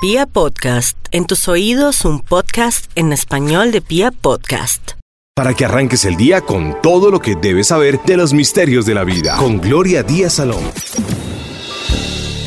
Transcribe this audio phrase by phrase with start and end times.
[0.00, 4.92] Pia Podcast, en tus oídos un podcast en español de Pia Podcast.
[5.34, 8.94] Para que arranques el día con todo lo que debes saber de los misterios de
[8.94, 10.62] la vida, con Gloria Díaz Salón.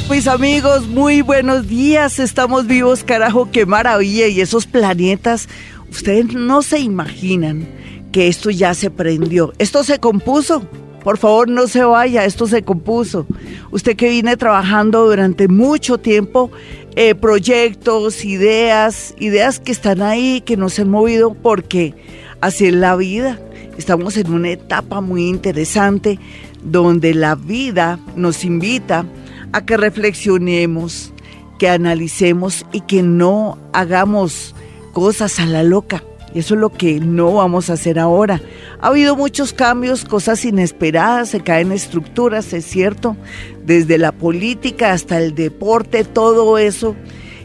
[0.09, 2.19] Mis amigos, muy buenos días.
[2.19, 4.27] Estamos vivos, carajo, qué maravilla.
[4.27, 5.49] Y esos planetas,
[5.89, 7.67] ustedes no se imaginan
[8.13, 9.51] que esto ya se prendió.
[9.57, 10.65] Esto se compuso.
[11.03, 13.25] Por favor, no se vaya, esto se compuso.
[13.71, 16.51] Usted que viene trabajando durante mucho tiempo,
[16.95, 21.93] eh, proyectos, ideas, ideas que están ahí, que no se han movido, porque
[22.41, 23.39] así es la vida.
[23.77, 26.19] Estamos en una etapa muy interesante
[26.63, 29.05] donde la vida nos invita
[29.53, 31.13] a que reflexionemos,
[31.57, 34.55] que analicemos y que no hagamos
[34.93, 38.41] cosas a la loca eso es lo que no vamos a hacer ahora.
[38.79, 43.17] Ha habido muchos cambios, cosas inesperadas, se caen estructuras, es cierto,
[43.65, 46.95] desde la política hasta el deporte, todo eso.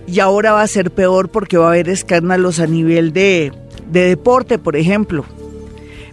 [0.07, 3.53] Y ahora va a ser peor porque va a haber escándalos a nivel de,
[3.91, 5.25] deporte, por ejemplo.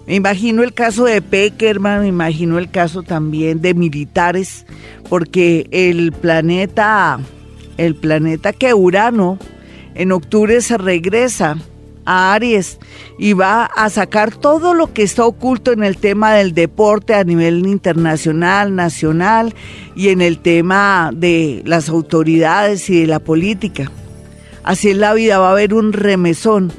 [0.08, 4.65] Me imagino el caso de Peckerman, me imagino el caso también de militares,
[5.09, 7.19] porque el planeta,
[7.77, 9.37] el planeta que Urano
[9.93, 11.58] en octubre se regresa
[12.05, 12.79] a Aries
[13.17, 17.23] y va a sacar todo lo que está oculto en el tema del deporte a
[17.23, 19.53] nivel internacional, nacional
[19.95, 23.91] y en el tema de las autoridades y de la política.
[24.63, 26.71] Así es la vida, va a haber un remesón.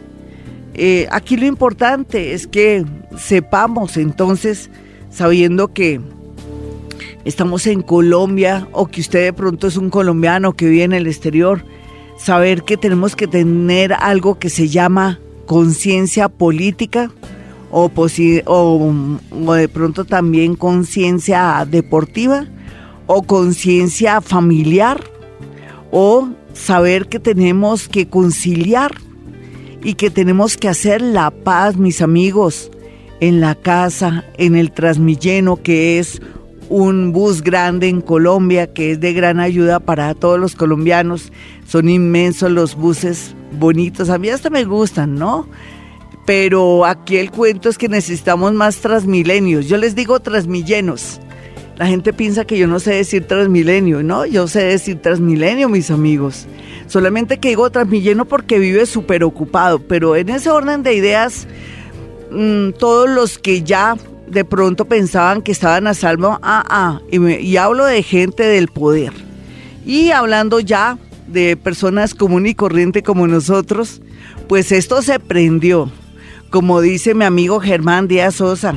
[0.75, 2.85] Eh, aquí lo importante es que
[3.17, 4.71] sepamos entonces,
[5.11, 6.01] sabiendo que
[7.25, 11.07] estamos en Colombia o que usted de pronto es un colombiano que vive en el
[11.07, 11.65] exterior,
[12.17, 17.11] saber que tenemos que tener algo que se llama conciencia política
[17.71, 17.91] o,
[18.47, 22.47] o, de pronto también conciencia deportiva
[23.07, 25.03] o conciencia familiar
[25.91, 28.93] o saber que tenemos que conciliar
[29.83, 32.71] y que tenemos que hacer la paz, mis amigos,
[33.21, 36.23] en la casa, en el Transmilleno, que es
[36.69, 41.33] un bus grande en Colombia que es de gran ayuda para todos los colombianos.
[41.67, 44.11] Son inmensos los buses bonitos.
[44.11, 45.49] A mí hasta me gustan, ¿no?
[46.27, 49.69] Pero aquí el cuento es que necesitamos más transmilenios.
[49.69, 51.21] Yo les digo transmillenos.
[51.77, 54.25] La gente piensa que yo no sé decir transmilenio, ¿no?
[54.27, 56.47] Yo sé decir transmilenio, mis amigos.
[56.87, 59.81] Solamente que digo transmilleno porque vive súper ocupado.
[59.81, 61.47] Pero en ese orden de ideas,
[62.31, 63.97] mm, todos los que ya
[64.29, 69.13] de pronto pensaban que estaban a salvo, ah, ah, y, hablo de gente del poder.
[69.85, 74.01] Y hablando ya de personas común y corriente como nosotros,
[74.49, 75.91] pues esto se prendió.
[76.51, 78.75] Como dice mi amigo Germán Díaz Sosa,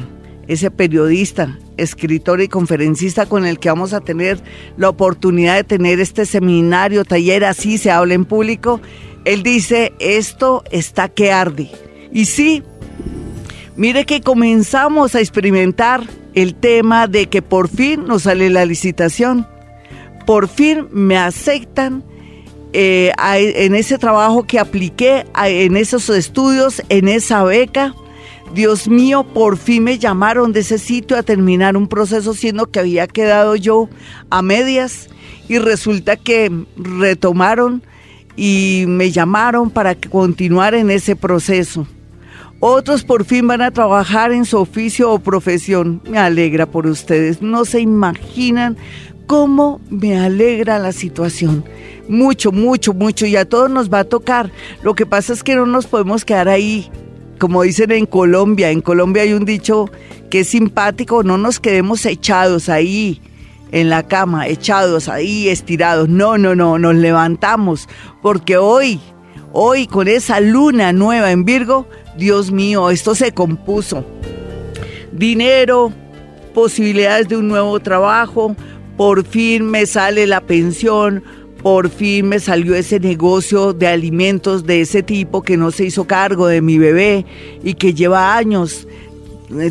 [0.47, 4.41] ese periodista, escritor y conferencista con el que vamos a tener
[4.77, 8.81] la oportunidad de tener este seminario, taller, así se habla en público,
[9.25, 11.69] él dice, esto está que arde.
[12.11, 12.63] Y sí,
[13.77, 19.47] Mire que comenzamos a experimentar el tema de que por fin nos sale la licitación.
[20.25, 22.03] Por fin me aceptan
[22.73, 27.93] eh, en ese trabajo que apliqué, en esos estudios, en esa beca.
[28.55, 32.79] Dios mío, por fin me llamaron de ese sitio a terminar un proceso siendo que
[32.79, 33.89] había quedado yo
[34.31, 35.07] a medias
[35.47, 37.83] y resulta que retomaron
[38.35, 41.85] y me llamaron para continuar en ese proceso.
[42.59, 46.01] Otros por fin van a trabajar en su oficio o profesión.
[46.09, 47.41] Me alegra por ustedes.
[47.41, 48.77] No se imaginan
[49.27, 51.63] cómo me alegra la situación.
[52.09, 53.27] Mucho, mucho, mucho.
[53.27, 54.51] Y a todos nos va a tocar.
[54.81, 56.89] Lo que pasa es que no nos podemos quedar ahí.
[57.37, 58.71] Como dicen en Colombia.
[58.71, 59.91] En Colombia hay un dicho
[60.31, 61.21] que es simpático.
[61.21, 63.21] No nos quedemos echados ahí
[63.71, 66.09] en la cama, echados ahí, estirados.
[66.09, 66.79] No, no, no.
[66.79, 67.87] Nos levantamos.
[68.23, 68.99] Porque hoy,
[69.51, 71.87] hoy con esa luna nueva en Virgo,
[72.17, 74.05] Dios mío, esto se compuso.
[75.11, 75.91] Dinero,
[76.53, 78.55] posibilidades de un nuevo trabajo,
[78.97, 81.23] por fin me sale la pensión,
[81.61, 86.05] por fin me salió ese negocio de alimentos de ese tipo que no se hizo
[86.05, 87.25] cargo de mi bebé
[87.63, 88.87] y que lleva años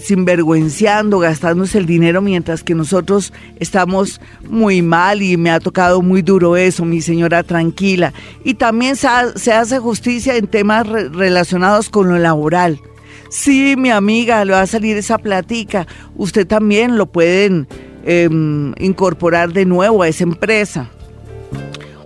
[0.01, 6.23] sinvergüenciando, gastándose el dinero mientras que nosotros estamos muy mal y me ha tocado muy
[6.23, 8.13] duro eso, mi señora tranquila.
[8.45, 9.07] Y también se,
[9.53, 12.81] hace justicia en temas relacionados con lo laboral.
[13.29, 15.87] Sí, mi amiga, le va a salir esa platica.
[16.17, 17.67] Usted también lo pueden
[18.05, 20.89] em, incorporar de nuevo a esa empresa.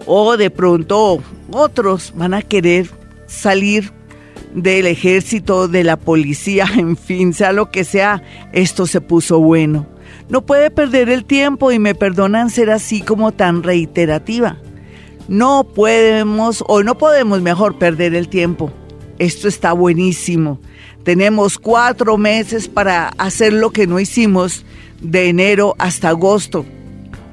[0.06, 1.22] O de pronto
[1.52, 2.90] otros van a querer
[3.26, 3.92] salir
[4.54, 8.22] del ejército, de la policía, en fin, sea lo que sea,
[8.52, 9.86] esto se puso bueno.
[10.28, 14.58] No puede perder el tiempo y me perdonan ser así como tan reiterativa.
[15.28, 18.72] No podemos, o no podemos mejor perder el tiempo.
[19.18, 20.60] Esto está buenísimo.
[21.04, 24.64] Tenemos cuatro meses para hacer lo que no hicimos
[25.00, 26.64] de enero hasta agosto.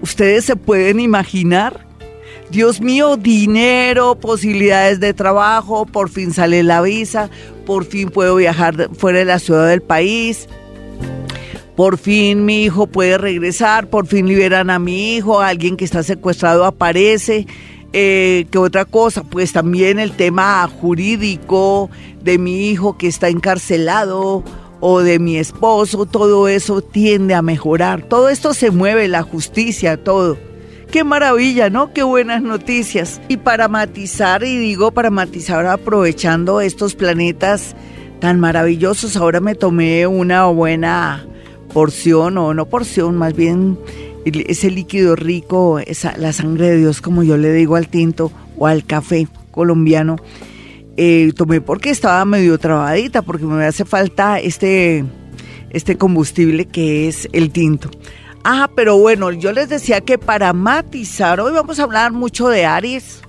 [0.01, 1.86] ¿Ustedes se pueden imaginar?
[2.49, 7.29] Dios mío, dinero, posibilidades de trabajo, por fin sale la visa,
[7.65, 10.47] por fin puedo viajar fuera de la ciudad del país,
[11.75, 16.03] por fin mi hijo puede regresar, por fin liberan a mi hijo, alguien que está
[16.03, 17.45] secuestrado aparece.
[17.93, 19.23] Eh, ¿Qué otra cosa?
[19.23, 21.89] Pues también el tema jurídico
[22.23, 24.43] de mi hijo que está encarcelado
[24.79, 28.03] o de mi esposo, todo eso tiende a mejorar.
[28.03, 30.37] Todo esto se mueve, la justicia, todo.
[30.91, 31.91] Qué maravilla, ¿no?
[31.91, 33.21] Qué buenas noticias.
[33.27, 37.75] Y para matizar, y digo para matizar aprovechando estos planetas
[38.19, 41.25] tan maravillosos, ahora me tomé una buena
[41.73, 43.77] porción, o no porción, más bien
[44.25, 48.67] ese líquido rico, esa, la sangre de Dios, como yo le digo al tinto o
[48.67, 50.15] al café colombiano.
[50.95, 55.03] Eh, tomé porque estaba medio trabadita, porque me hace falta este,
[55.69, 57.91] este combustible que es el tinto.
[58.43, 62.65] Ah, pero bueno, yo les decía que para matizar, hoy vamos a hablar mucho de
[62.65, 63.21] Aries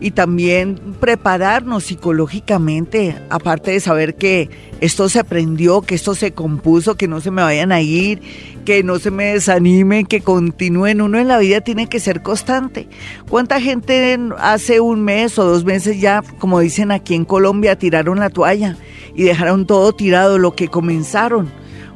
[0.00, 4.48] y también prepararnos psicológicamente, aparte de saber que
[4.80, 8.20] esto se aprendió, que esto se compuso, que no se me vayan a ir,
[8.64, 11.00] que no se me desanimen, que continúen.
[11.00, 12.88] Uno en la vida tiene que ser constante.
[13.28, 18.20] ¿Cuánta gente hace un mes o dos meses ya, como dicen aquí en Colombia, tiraron
[18.20, 18.76] la toalla
[19.16, 21.50] y dejaron todo tirado, lo que comenzaron?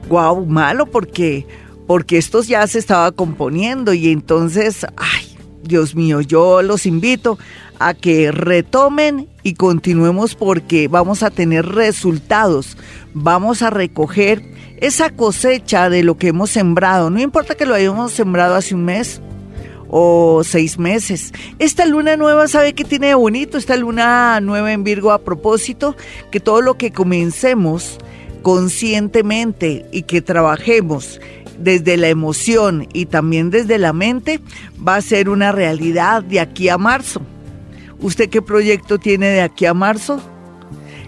[0.08, 1.46] Guau, malo porque
[1.92, 7.38] porque esto ya se estaba componiendo y entonces, ay, Dios mío, yo los invito
[7.78, 12.78] a que retomen y continuemos porque vamos a tener resultados,
[13.12, 14.42] vamos a recoger
[14.78, 18.86] esa cosecha de lo que hemos sembrado, no importa que lo hayamos sembrado hace un
[18.86, 19.20] mes
[19.90, 21.34] o seis meses.
[21.58, 23.58] Esta luna nueva, ¿sabe qué tiene de bonito?
[23.58, 25.94] Esta luna nueva en Virgo a propósito,
[26.30, 27.98] que todo lo que comencemos
[28.40, 31.20] conscientemente y que trabajemos
[31.58, 34.40] desde la emoción y también desde la mente
[34.86, 37.22] va a ser una realidad de aquí a marzo.
[38.00, 40.20] ¿Usted qué proyecto tiene de aquí a marzo?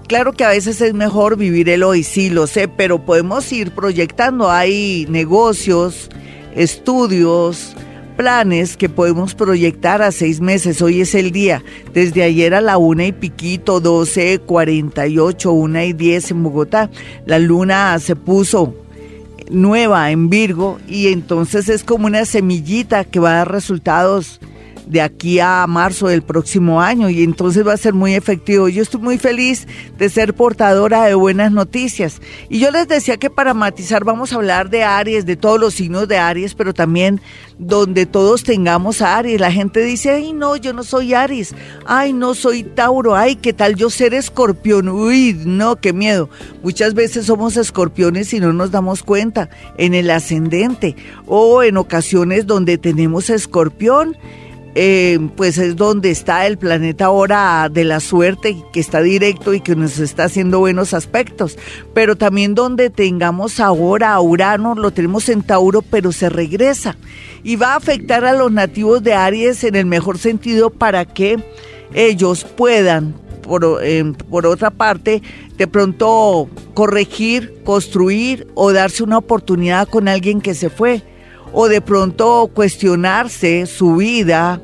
[0.06, 3.70] Claro que a veces es mejor vivir el hoy, sí, lo sé, pero podemos ir
[3.70, 4.50] proyectando.
[4.50, 6.10] Hay negocios,
[6.54, 7.74] estudios,
[8.16, 10.82] planes que podemos proyectar a seis meses.
[10.82, 11.64] Hoy es el día.
[11.92, 16.90] Desde ayer a la una y piquito, 12, 48, una y diez en Bogotá,
[17.26, 18.74] la luna se puso
[19.50, 24.40] nueva en Virgo y entonces es como una semillita que va a dar resultados
[24.86, 28.68] de aquí a marzo del próximo año y entonces va a ser muy efectivo.
[28.68, 29.66] Yo estoy muy feliz
[29.98, 32.20] de ser portadora de buenas noticias.
[32.48, 35.74] Y yo les decía que para matizar vamos a hablar de Aries, de todos los
[35.74, 37.20] signos de Aries, pero también
[37.58, 39.40] donde todos tengamos Aries.
[39.40, 41.54] La gente dice, ay no, yo no soy Aries,
[41.86, 46.28] ay no soy Tauro, ay qué tal yo ser escorpión, uy, no, qué miedo.
[46.62, 49.48] Muchas veces somos escorpiones y no nos damos cuenta
[49.78, 50.96] en el ascendente
[51.26, 54.16] o en ocasiones donde tenemos escorpión
[54.76, 59.60] eh, pues es donde está el planeta ahora de la suerte, que está directo y
[59.60, 61.56] que nos está haciendo buenos aspectos,
[61.94, 66.96] pero también donde tengamos ahora a Urano, lo tenemos en Tauro, pero se regresa.
[67.44, 71.38] Y va a afectar a los nativos de Aries en el mejor sentido para que
[71.92, 75.22] ellos puedan, por, eh, por otra parte,
[75.56, 81.02] de pronto corregir, construir o darse una oportunidad con alguien que se fue
[81.54, 84.60] o de pronto cuestionarse su vida,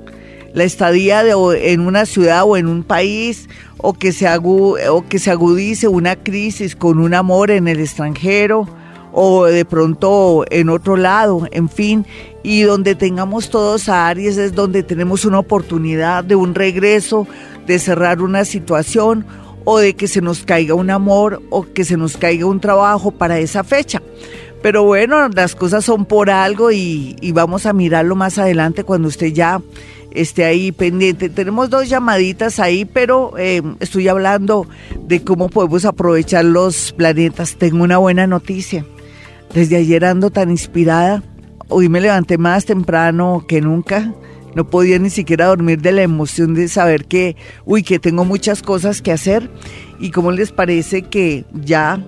[0.53, 1.33] la estadía de,
[1.73, 6.17] en una ciudad o en un país, o que, se o que se agudice una
[6.17, 8.69] crisis con un amor en el extranjero,
[9.13, 12.05] o de pronto en otro lado, en fin,
[12.43, 17.27] y donde tengamos todos a Aries es donde tenemos una oportunidad de un regreso,
[17.67, 19.25] de cerrar una situación
[19.65, 23.11] o de que se nos caiga un amor o que se nos caiga un trabajo
[23.13, 24.03] para esa fecha.
[24.63, 29.29] Pero bueno, las cosas son por algo y, vamos a mirarlo más adelante cuando usted
[29.29, 29.61] ya
[30.11, 31.31] esté ahí pendiente.
[31.31, 34.67] Tenemos dos llamaditas ahí, pero eh, estoy hablando
[35.07, 37.57] de cómo podemos aprovechar los planetas.
[37.57, 38.85] Tengo una buena noticia.
[39.55, 41.23] Desde ayer ando tan inspirada.
[41.69, 44.13] Hoy me levanté más temprano que nunca.
[44.55, 48.63] No podía ni siquiera dormir de la emoción de saber que, uy, que tengo muchas
[48.63, 49.49] cosas que hacer.
[50.01, 52.05] ¿Y cómo les parece que ya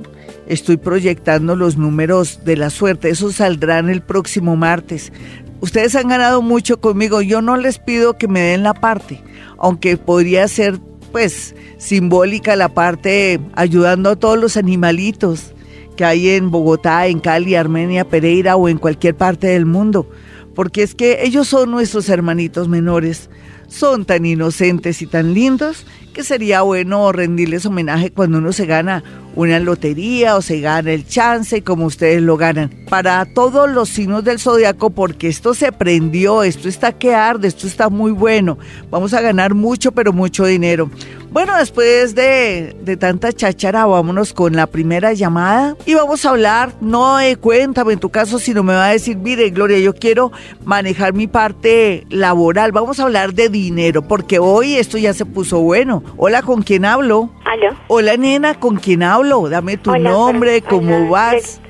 [0.47, 3.11] estoy proyectando los números de la suerte.
[3.11, 5.13] Eso saldrán el próximo martes.
[5.61, 7.23] Ustedes han ganado mucho conmigo.
[7.23, 9.23] Yo no les pido que me den la parte,
[9.59, 10.79] aunque podría ser
[11.13, 15.53] pues simbólica la parte ayudando a todos los animalitos
[15.97, 20.09] que hay en Bogotá, en Cali, Armenia, Pereira o en cualquier parte del mundo.
[20.55, 23.31] Porque es que ellos son nuestros hermanitos menores
[23.73, 29.03] son tan inocentes y tan lindos que sería bueno rendirles homenaje cuando uno se gana
[29.35, 32.71] una lotería o se gana el chance como ustedes lo ganan.
[32.89, 37.67] Para todos los signos del zodiaco, porque esto se prendió, esto está que arde, esto
[37.67, 38.59] está muy bueno.
[38.91, 40.91] Vamos a ganar mucho, pero mucho dinero.
[41.33, 46.73] Bueno, después de, de tanta cháchara, vámonos con la primera llamada y vamos a hablar,
[46.83, 50.31] no de cuéntame en tu caso, sino me va a decir, mire, Gloria, yo quiero
[50.67, 52.73] manejar mi parte laboral.
[52.73, 56.03] Vamos a hablar de dinero, porque hoy esto ya se puso bueno.
[56.19, 57.31] Hola, ¿con quién hablo?
[57.47, 57.75] ¿Aló?
[57.89, 59.49] Hola, nena, ¿con quién hablo?
[59.49, 61.63] Dame tu Hola, nombre, cómo hola, vas.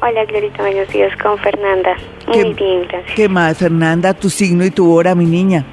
[0.00, 1.96] Hola, Glorita, buenos días con Fernanda.
[2.28, 3.14] Muy ¿Qué- bien, gracias.
[3.14, 4.14] ¿Qué más, Fernanda?
[4.14, 5.66] Tu signo y tu hora, mi niña.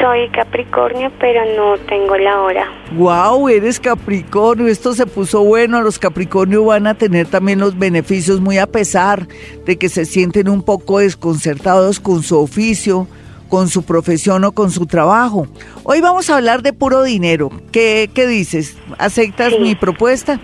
[0.00, 2.66] Soy Capricornio, pero no tengo la hora.
[2.96, 8.40] Wow, eres Capricornio, esto se puso bueno, los Capricornio van a tener también los beneficios
[8.40, 9.28] muy a pesar
[9.66, 13.06] de que se sienten un poco desconcertados con su oficio,
[13.50, 15.46] con su profesión o con su trabajo.
[15.82, 17.50] Hoy vamos a hablar de puro dinero.
[17.70, 18.78] ¿Qué, qué dices?
[18.98, 19.58] ¿Aceptas Sí.
[19.60, 20.40] mi propuesta?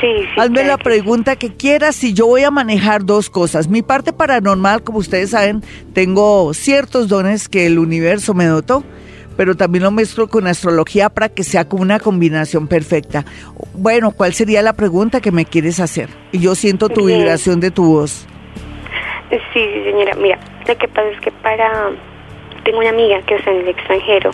[0.00, 0.40] Sí, sí.
[0.40, 3.68] Hazme la pregunta que quieras si yo voy a manejar dos cosas.
[3.68, 8.82] Mi parte paranormal, como ustedes saben, tengo ciertos dones que el universo me dotó,
[9.36, 13.24] pero también lo mezclo con astrología para que sea como una combinación perfecta.
[13.74, 16.08] Bueno, ¿cuál sería la pregunta que me quieres hacer?
[16.32, 17.20] Y yo siento tu Bien.
[17.20, 18.26] vibración de tu voz.
[19.28, 20.14] Sí, sí, señora.
[20.16, 21.90] Mira, lo que pasa es que para...
[22.64, 24.32] Tengo una amiga que está en el extranjero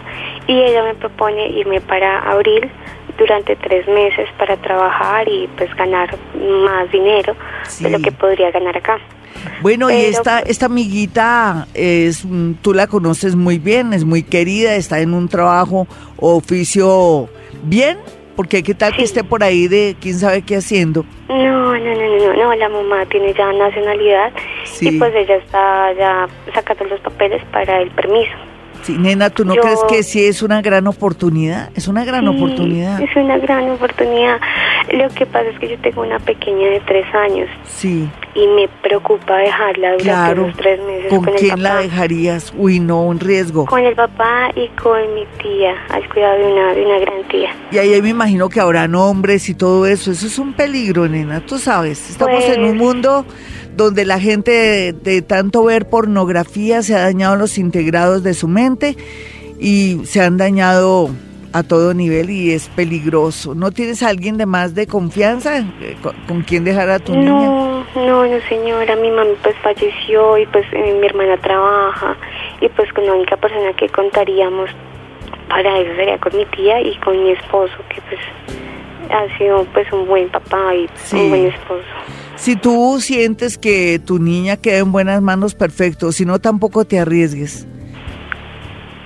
[0.48, 2.68] y ella me propone irme para abril
[3.18, 6.16] durante tres meses para trabajar y pues ganar
[6.64, 7.84] más dinero Sí.
[7.84, 8.98] de lo que podría ganar acá.
[9.60, 14.74] Bueno, y esta, esta amiguita, es, mm, tú la conoces muy bien, es muy querida,
[14.74, 17.28] está en un trabajo oficio
[17.62, 17.98] bien,
[18.34, 19.04] porque qué tal que Sí.
[19.04, 21.04] esté por ahí de quién sabe qué haciendo.
[21.28, 24.32] No, no, no, no, no, no, la mamá tiene ya nacionalidad
[24.64, 24.88] Sí.
[24.88, 28.32] y pues ella está ya sacando los papeles para el permiso.
[28.86, 31.70] Sí, nena, ¿tú no Yo- crees que sí es una gran oportunidad?
[31.74, 33.00] Es una gran Sí, oportunidad.
[33.00, 34.38] Es una gran oportunidad.
[34.92, 38.68] Lo que pasa es que yo tengo una pequeña de tres años Sí, y me
[38.82, 40.46] preocupa dejarla durante claro.
[40.46, 41.82] los tres meses ¿Con con, el quién la papá.
[41.82, 42.54] dejarías?
[42.56, 43.64] Uy, no, un riesgo.
[43.66, 47.50] Con el papá y con mi tía, al cuidado de una, de una gran tía.
[47.72, 50.12] Y ahí me imagino que habrá nombres y todo eso.
[50.12, 52.08] Eso es un peligro, nena, tú sabes.
[52.10, 53.26] Estamos en un Pues- mundo
[53.76, 58.48] donde la gente de, de tanto ver pornografía se ha dañado los integrados de su
[58.48, 58.96] mente
[59.58, 61.10] y se han dañado
[61.52, 63.54] a todo nivel y es peligroso.
[63.54, 67.12] ¿No tienes a alguien de más de confianza eh, con, con quien dejar a tu
[67.12, 67.30] niña?
[67.30, 72.14] No, no, no señora, mi mami pues falleció y pues eh, mi hermana trabaja
[72.60, 74.68] y pues con la única persona que contaríamos
[75.48, 78.20] para eso sería con mi tía y con mi esposo que pues
[79.10, 81.16] ha sido pues un buen papá y Sí.
[81.16, 81.84] un buen esposo.
[82.36, 86.12] Si tú sientes que tu niña queda en buenas manos, perfecto.
[86.12, 87.66] Si no, tampoco te arriesgues.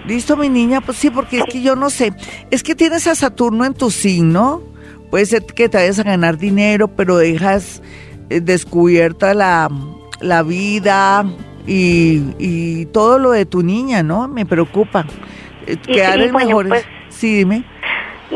[0.06, 0.80] ¿Listo, mi niña?
[0.80, 2.12] Pues sí, porque es que yo no sé.
[2.50, 4.62] Es que tienes a Saturno en tu signo.
[5.10, 7.82] Puede ser que te vayas a ganar dinero, pero dejas
[8.30, 9.70] eh, descubierta la,
[10.20, 11.24] la vida
[11.66, 14.26] y, y todo lo de tu niña, ¿no?
[14.28, 15.06] Me preocupa.
[15.66, 16.70] Eh, Quedar sí, en bueno, mejores...
[16.70, 17.64] pues- Sí, dime.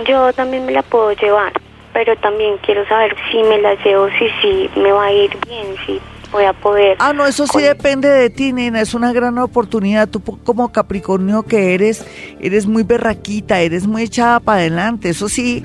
[0.07, 1.53] Yo también me la puedo llevar,
[1.95, 5.69] pero también quiero saber si me la llevo, si sí me va a ir bien,
[5.87, 5.99] si
[6.33, 6.97] voy a poder.
[6.99, 8.81] Ah, no, eso sí con- depende de ti, nena.
[8.81, 10.09] Es una gran oportunidad.
[10.09, 12.05] Tú como Capricornio que eres,
[12.41, 15.09] eres muy berraquita, eres muy echada para adelante.
[15.11, 15.65] Eso sí,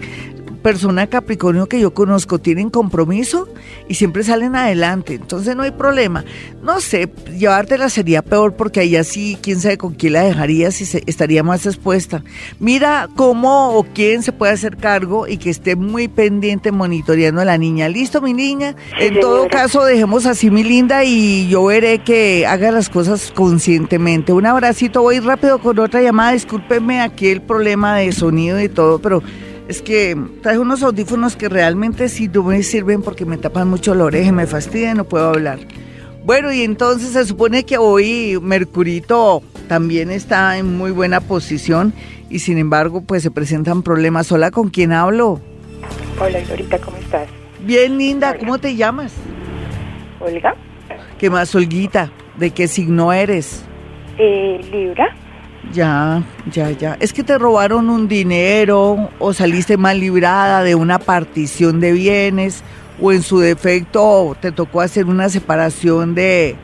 [0.60, 3.48] persona Capricornio que yo conozco tienen compromiso
[3.88, 5.16] y siempre salen adelante.
[5.16, 6.24] Entonces no hay problema.
[6.62, 10.86] No sé, llevártela sería peor porque ahí así, quién sabe con quién la dejarías y
[10.86, 12.24] se, estaría más expuesta.
[12.60, 17.46] Mira cómo o quién se puede hacer cargo y que esté muy pendiente monitoreando a
[17.46, 17.90] la niña.
[17.90, 18.76] ¿Listo, mi niña?
[18.98, 23.32] Sí, en todo caso, dejemos así mi linda y yo veré que haga las cosas
[23.34, 24.34] conscientemente.
[24.34, 26.34] Un abracito, voy rápido con otra llamada.
[26.34, 29.24] Discúlpeme aquí el problema de sonido y todo, pero
[29.70, 33.94] es que traje unos audífonos que realmente sí no me sirven porque me tapan mucho
[33.94, 35.60] la oreja, y me fastidian, no puedo hablar.
[36.26, 41.94] Bueno, y entonces se supone que hoy Mercurito también está en muy buena posición
[42.32, 44.32] y sin embargo pues se presentan problemas.
[44.32, 45.40] Hola, ¿con quién hablo?
[46.20, 47.30] Hola, Glorita, ¿cómo estás?
[47.62, 49.14] Bien, linda, ¿cómo te llamas?
[50.20, 50.56] Olga,
[51.20, 52.12] ¿Qué más, Olguita?
[52.38, 53.64] ¿De qué signo eres?
[54.18, 55.16] eh, Libra.
[55.74, 56.98] Ya, ya, ya.
[57.00, 62.64] Es que te robaron un dinero o saliste mal librada de una partición de bienes
[63.02, 66.56] o en su defecto te tocó hacer una separación de,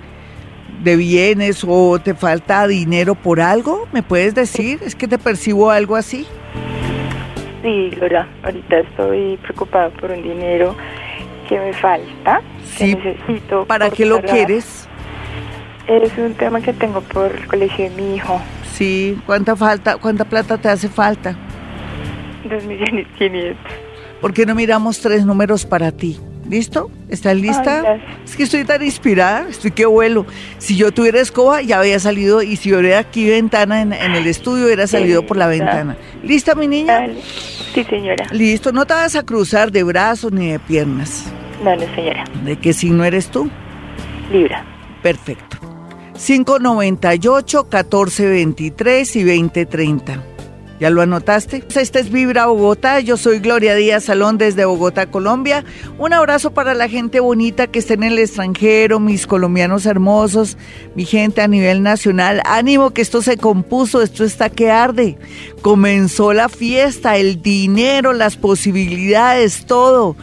[0.84, 3.88] de bienes o te falta dinero por algo.
[3.92, 4.80] ¿Me puedes decir?
[4.84, 6.26] Es que te percibo algo así.
[7.62, 10.76] Sí, Lola, ahorita estoy preocupada por un dinero
[11.48, 13.66] que me falta, Sí, que necesito.
[13.66, 14.88] ¿Para qué lo quieres?
[15.88, 18.42] Es un tema que tengo por el colegio de mi hijo.
[18.78, 21.38] Sí, ¿cuánta falta, cuánta plata te hace falta?
[22.50, 23.72] Dos millones quinientos.
[24.20, 26.20] ¿Por qué no miramos tres números para ti?
[26.50, 26.92] ¿Listo?
[27.10, 27.84] ¿Estás lista?
[27.88, 30.26] Ay, es que estoy tan inspirada, estoy que vuelo.
[30.58, 34.28] Si yo tuviera escoba, ya había salido, y si hubiera aquí ventana en, en el
[34.28, 35.96] estudio, hubiera salido por la ventana.
[36.22, 37.00] ¿Lista, mi niña?
[37.00, 37.22] Dale.
[37.74, 38.28] Sí, señora.
[38.32, 41.26] Listo, no te vas a cruzar de brazos ni de piernas.
[41.64, 42.26] No, no, señora.
[42.44, 43.50] ¿De qué signo eres tú?
[44.32, 44.64] Libra.
[45.02, 45.58] Perfecto.
[46.18, 50.24] 598, 1423 y 2030.
[50.80, 51.64] ¿Ya lo anotaste?
[51.74, 53.00] Este es Vibra Bogotá.
[53.00, 55.64] Yo soy Gloria Díaz Salón desde Bogotá, Colombia.
[55.98, 60.58] Un abrazo para la gente bonita que está en el extranjero, mis colombianos hermosos,
[60.94, 62.42] mi gente a nivel nacional.
[62.46, 65.18] Ánimo que esto se compuso, esto está que arde.
[65.62, 70.18] Comenzó la fiesta, el dinero, las posibilidades, todo.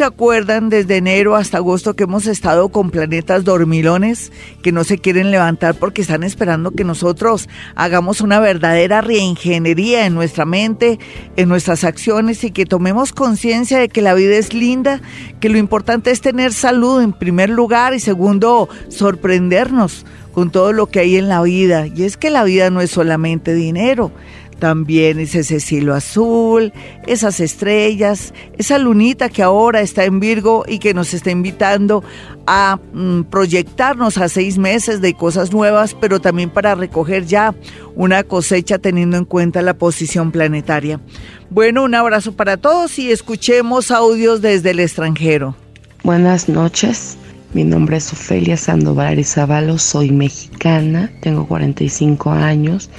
[0.00, 4.96] ¿Se acuerdan desde enero hasta agosto que hemos estado con planetas dormilones que no se
[4.96, 10.98] quieren levantar porque están esperando que nosotros hagamos una verdadera reingeniería en nuestra mente,
[11.36, 15.02] en nuestras acciones y que tomemos conciencia de que la vida es linda,
[15.38, 20.86] que lo importante es tener salud en primer lugar y segundo, sorprendernos con todo lo
[20.86, 21.86] que hay en la vida.
[21.86, 24.12] Y es que la vida no es solamente dinero.
[24.60, 26.72] También es ese cielo azul,
[27.06, 32.04] esas estrellas, esa lunita que ahora está en Virgo y que nos está invitando
[32.46, 37.54] a mm, proyectarnos a seis meses de cosas nuevas, pero también para recoger ya
[37.96, 41.00] una cosecha teniendo en cuenta la posición planetaria.
[41.48, 45.56] Bueno, un abrazo para todos y escuchemos audios desde el extranjero.
[46.04, 47.16] Buenas noches,
[47.54, 52.90] mi nombre es Ofelia Sandoval Arizabalo, soy mexicana, tengo 45 años,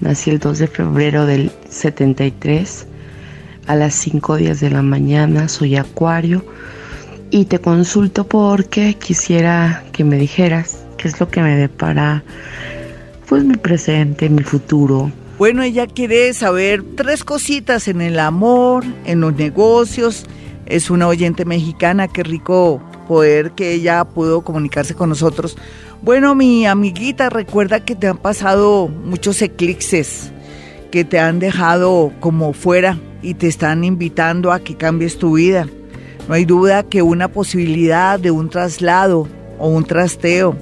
[0.00, 2.86] nací el 2 de febrero del 73
[3.66, 6.44] a las 5 días de la mañana, soy acuario
[7.30, 12.22] y te consulto porque quisiera que me dijeras qué es lo que me depara
[13.28, 19.20] pues mi presente, mi futuro, Bueno, ella quiere saber tres cositas en el amor, en
[19.20, 20.24] los negocios.
[20.66, 25.56] Es una oyente mexicana, qué rico poder que ella pudo comunicarse con nosotros.
[26.02, 30.30] Bueno, mi amiguita, recuerda que te han pasado muchos eclipses
[30.92, 35.66] que te han dejado como fuera y te están invitando a que cambies tu vida.
[36.28, 40.56] No hay duda que una posibilidad de un traslado o un trasteo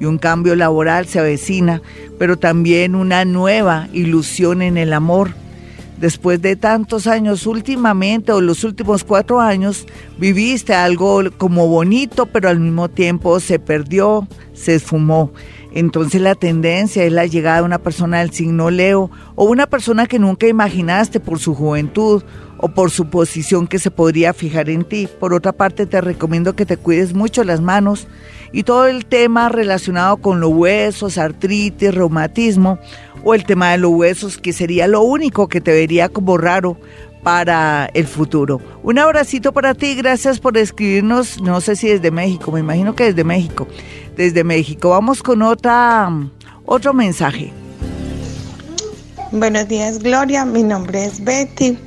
[0.00, 1.82] y un cambio laboral se avecina,
[2.18, 5.32] pero también una nueva ilusión en el amor.
[6.00, 9.86] Después de tantos años, últimamente o los últimos cuatro años,
[10.18, 15.30] viviste algo como bonito, pero al mismo tiempo se perdió, se esfumó.
[15.72, 20.06] Entonces la tendencia es la llegada de una persona del signo Leo o una persona
[20.06, 22.22] que nunca imaginaste por su juventud
[22.62, 25.08] o por su posición que se podría fijar en ti.
[25.18, 28.06] Por otra parte, te recomiendo que te cuides mucho las manos
[28.52, 32.78] y todo el tema relacionado con los huesos, artritis, reumatismo
[33.24, 36.76] o el tema de los huesos, que sería lo único que te vería como raro
[37.22, 38.60] para el futuro.
[38.82, 43.04] Un abracito para ti, gracias por escribirnos, no sé si desde México, me imagino que
[43.04, 43.68] desde México,
[44.16, 44.90] desde México.
[44.90, 46.10] Vamos con otra,
[46.64, 47.52] otro mensaje.
[49.32, 50.44] Buenos días, Gloria.
[50.44, 51.78] Mi nombre es Betty.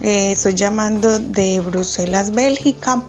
[0.00, 3.02] Eh, estoy llamando de Bruselas, Bélgica.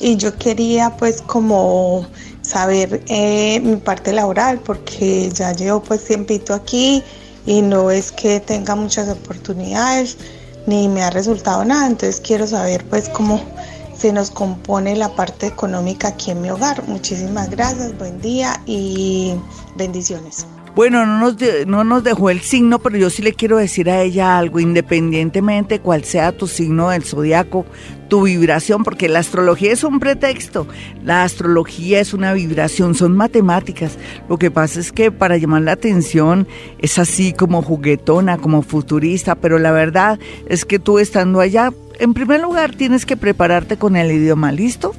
[0.00, 2.06] Y yo quería pues como
[2.42, 7.02] saber eh, mi parte laboral porque ya llevo pues tiempito aquí
[7.46, 10.16] y no es que tenga muchas oportunidades
[10.66, 11.86] ni me ha resultado nada.
[11.86, 13.40] Entonces quiero saber pues cómo
[13.96, 16.86] se nos compone la parte económica aquí en mi hogar.
[16.86, 19.34] Muchísimas gracias, buen día y
[19.76, 20.46] bendiciones.
[20.74, 24.02] Bueno, no nos, no nos dejó el signo, pero yo sí le quiero decir a
[24.02, 27.66] ella algo, independientemente cuál sea tu signo del zodiaco,
[28.08, 30.66] tu vibración, porque la astrología es un pretexto,
[31.04, 33.98] la astrología es una vibración, son matemáticas.
[34.28, 36.46] Lo que pasa es que para llamar la atención
[36.78, 42.14] es así como juguetona, como futurista, pero la verdad es que tú estando allá en
[42.14, 44.94] primer lugar, tienes que prepararte con el idioma listo.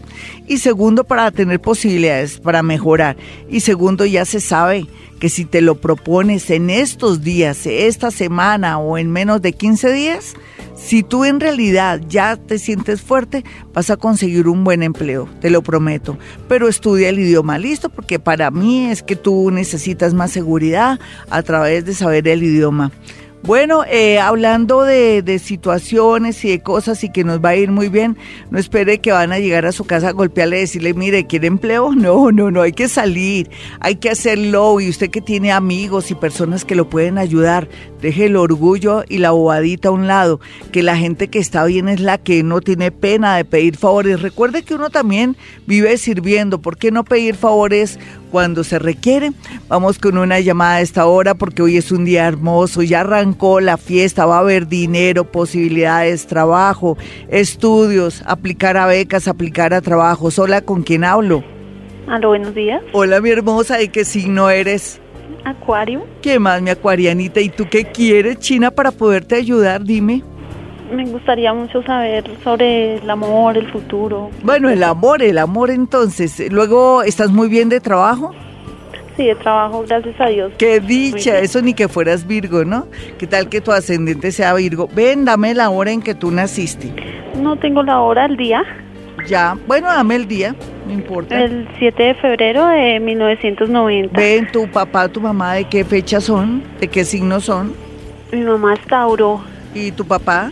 [0.48, 3.18] Y segundo, para tener posibilidades para mejorar.
[3.50, 4.88] Y segundo, ya se sabe
[5.20, 9.92] que si te lo propones en estos días, esta semana o en menos de 15
[9.92, 10.36] días,
[10.76, 15.50] si tú en realidad ya te sientes fuerte, vas a conseguir un buen empleo, te
[15.50, 16.18] lo prometo.
[16.48, 21.44] Pero estudia el idioma listo, porque para mí es que tú necesitas más seguridad a
[21.44, 22.92] través de saber el idioma.
[23.44, 27.72] Bueno, eh, hablando de, de situaciones y de cosas y que nos va a ir
[27.72, 28.18] muy bien,
[28.52, 31.48] no espere que van a llegar a su casa a golpearle y decirle, mire, ¿quiere
[31.48, 31.92] empleo?
[32.00, 33.50] No, no, no, hay que salir,
[33.80, 37.68] hay que hacerlo y usted que tiene amigos y personas que lo pueden ayudar,
[38.02, 40.40] deje el orgullo y la bobadita a un lado,
[40.72, 44.22] que la gente que está bien es la que no tiene pena de pedir favores.
[44.22, 49.32] Recuerde que uno también vive sirviendo, ¿por qué no pedir favores cuando se requiere.
[49.68, 53.60] Vamos con una llamada a esta hora porque hoy es un día hermoso, ya arrancó
[53.60, 56.98] la fiesta, va a haber dinero, posibilidades, trabajo,
[57.30, 60.40] estudios, aplicar a becas, aplicar a trabajos.
[60.40, 61.44] Hola, ¿con quién hablo?
[62.08, 62.82] Hola, buenos días.
[62.92, 65.00] Hola, mi hermosa, ¿de qué signo eres?
[65.46, 66.06] Acuario.
[66.22, 67.40] ¿Qué más, mi acuarianita?
[67.40, 69.84] ¿Y tú qué quieres, China, para poderte ayudar?
[69.84, 70.24] Dime.
[70.92, 74.30] Me gustaría mucho saber sobre el amor, el futuro.
[74.44, 76.52] Bueno, el amor, el amor entonces.
[76.52, 78.34] Luego, ¿estás muy bien de trabajo?
[79.16, 80.52] Sí, de trabajo, gracias a Dios.
[80.58, 82.88] Qué dicha, eso ni que fueras Virgo, ¿no?
[83.18, 84.88] ¿Qué tal que tu ascendente sea Virgo?
[84.94, 86.94] Ven, dame la hora en que tú naciste.
[87.36, 88.64] No tengo la hora, el día.
[89.28, 90.56] Ya, bueno, dame el día,
[90.88, 91.44] no importa.
[91.44, 94.18] El 7 de febrero de 1990.
[94.18, 96.64] Ven, tu papá, tu mamá, ¿de qué fecha son?
[96.80, 97.74] ¿De qué signo son?
[98.32, 99.42] Mi mamá es Tauro.
[99.74, 100.52] ¿Y tu papá?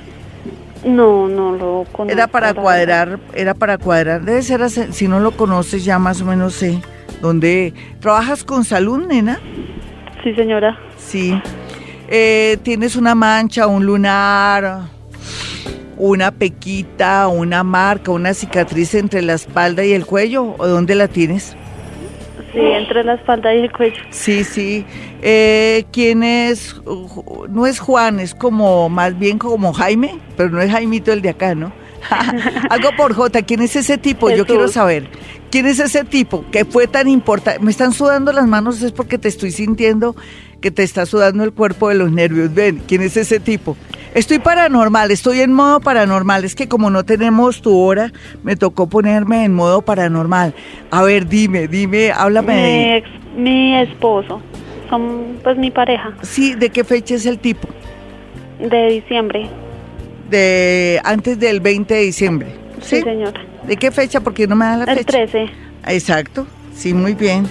[0.83, 2.11] No, no lo conozco.
[2.11, 4.21] Era para cuadrar, era para cuadrar.
[4.23, 6.81] Debe ser, así, si no lo conoces ya más o menos sé.
[7.21, 9.39] ¿Dónde trabajas con salud, nena?
[10.23, 10.77] Sí, señora.
[10.97, 11.39] Sí.
[12.07, 14.81] Eh, ¿Tienes una mancha, un lunar,
[15.97, 20.55] una pequita, una marca, una cicatriz entre la espalda y el cuello?
[20.57, 21.55] ¿O dónde la tienes?
[22.53, 24.01] Sí, entre la espalda y el cuello.
[24.09, 24.85] Sí, sí.
[25.21, 26.75] Eh, ¿Quién es?
[27.49, 31.29] No es Juan, es como, más bien como Jaime, pero no es Jaimito el de
[31.29, 31.73] acá, ¿no?
[32.69, 34.29] Algo por J, ¿quién es ese tipo?
[34.29, 35.09] Yo quiero saber.
[35.49, 37.61] ¿Quién es ese tipo que fue tan importante?
[37.61, 40.15] Me están sudando las manos, es porque te estoy sintiendo
[40.61, 42.53] que te está sudando el cuerpo de los nervios.
[42.53, 43.77] Ven, ¿quién es ese tipo?
[44.13, 46.43] Estoy paranormal, estoy en modo paranormal.
[46.45, 48.11] Es que como no tenemos tu hora,
[48.43, 50.53] me tocó ponerme en modo paranormal.
[50.89, 54.41] A ver, dime, dime, háblame Mi, ex- mi esposo.
[54.89, 56.13] Son pues mi pareja.
[56.21, 57.67] Sí, ¿de qué fecha es el tipo?
[58.59, 59.47] De diciembre.
[60.29, 62.47] De antes del 20 de diciembre.
[62.81, 63.39] Sí, señora.
[63.67, 64.21] ¿De qué fecha?
[64.21, 65.11] Porque no me da la El fecha.
[65.25, 65.45] 13.
[65.87, 67.45] Exacto, sí, muy bien.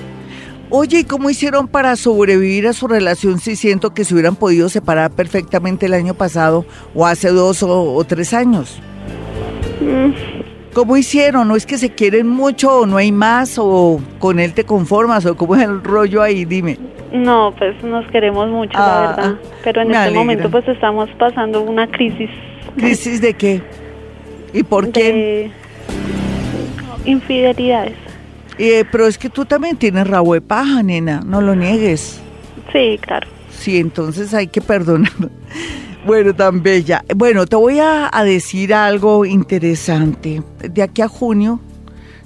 [0.70, 4.68] Oye, ¿y cómo hicieron para sobrevivir a su relación si siento que se hubieran podido
[4.68, 8.78] separar perfectamente el año pasado o hace dos o, o tres años?
[9.80, 10.10] Mm,
[10.74, 11.46] ¿Cómo hicieron?
[11.48, 15.24] ¿No es que se quieren mucho o no hay más o con él te conformas
[15.24, 16.44] o cómo es el rollo ahí?
[16.44, 16.78] Dime.
[17.12, 19.40] No, pues nos queremos mucho, Ah, la verdad.
[19.62, 20.18] Pero en este alegra.
[20.20, 22.28] momento pues estamos pasando una crisis
[22.76, 23.62] ¿Crisis de qué?
[24.52, 25.12] ¿Y por qué?
[25.12, 25.50] de
[27.10, 27.94] infidelidades.
[28.58, 32.20] Eh, pero es que tú también tienes rabo de paja, nena, no lo niegues.
[32.72, 33.28] Sí, claro.
[33.50, 35.12] Sí, entonces hay que perdonar.
[36.06, 37.04] Bueno, tan bella.
[37.16, 40.40] Bueno, te voy a, a decir algo interesante.
[40.60, 41.58] De aquí a junio,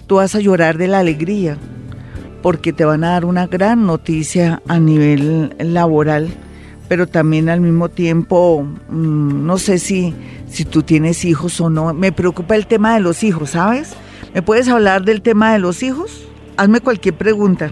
[0.06, 1.56] tú vas a llorar de la alegría,
[2.42, 6.28] porque te van a dar una gran noticia a nivel laboral,
[6.88, 10.14] pero también al mismo tiempo, mm, no sé si,
[10.46, 11.94] si tú tienes hijos o no.
[11.94, 13.94] Me preocupa el tema de los hijos, ¿sabes?
[14.34, 16.26] ¿Me puedes hablar del tema de los hijos?
[16.56, 17.70] Hazme cualquier pregunta.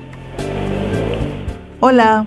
[1.81, 2.27] Hola.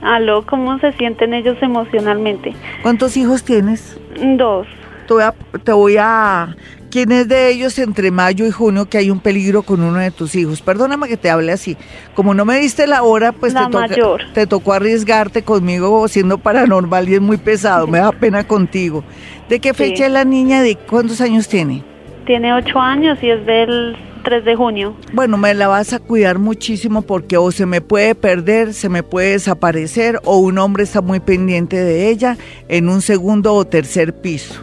[0.00, 2.54] Aló, ¿cómo se sienten ellos emocionalmente?
[2.82, 3.98] ¿Cuántos hijos tienes?
[4.36, 4.66] Dos.
[5.06, 5.34] Te voy a...
[5.64, 6.56] Te voy a
[6.90, 10.10] ¿Quién es de ellos entre mayo y junio que hay un peligro con uno de
[10.10, 10.60] tus hijos?
[10.60, 11.78] Perdóname que te hable así.
[12.14, 14.20] Como no me diste la hora, pues La te, toca- mayor.
[14.34, 17.86] te tocó arriesgarte conmigo siendo paranormal y es muy pesado.
[17.86, 19.04] Me da pena contigo.
[19.48, 20.02] ¿De qué fecha Sí.
[20.02, 20.60] es la niña?
[20.60, 21.82] ¿De cuántos años tiene?
[22.26, 24.94] Tiene ocho años y es del 3 de junio.
[25.12, 29.02] Bueno, me la vas a cuidar muchísimo porque o se me puede perder, se me
[29.02, 32.36] puede desaparecer o un hombre está muy pendiente de ella
[32.68, 34.62] en un segundo o tercer piso.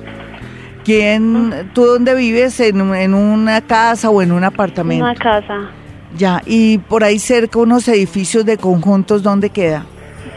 [0.86, 2.60] ¿Quién, tú dónde vives?
[2.60, 5.04] ¿En, en una casa o en un apartamento?
[5.04, 5.70] Una casa.
[6.18, 9.86] Ya, y por ahí cerca unos edificios de conjuntos, ¿dónde queda?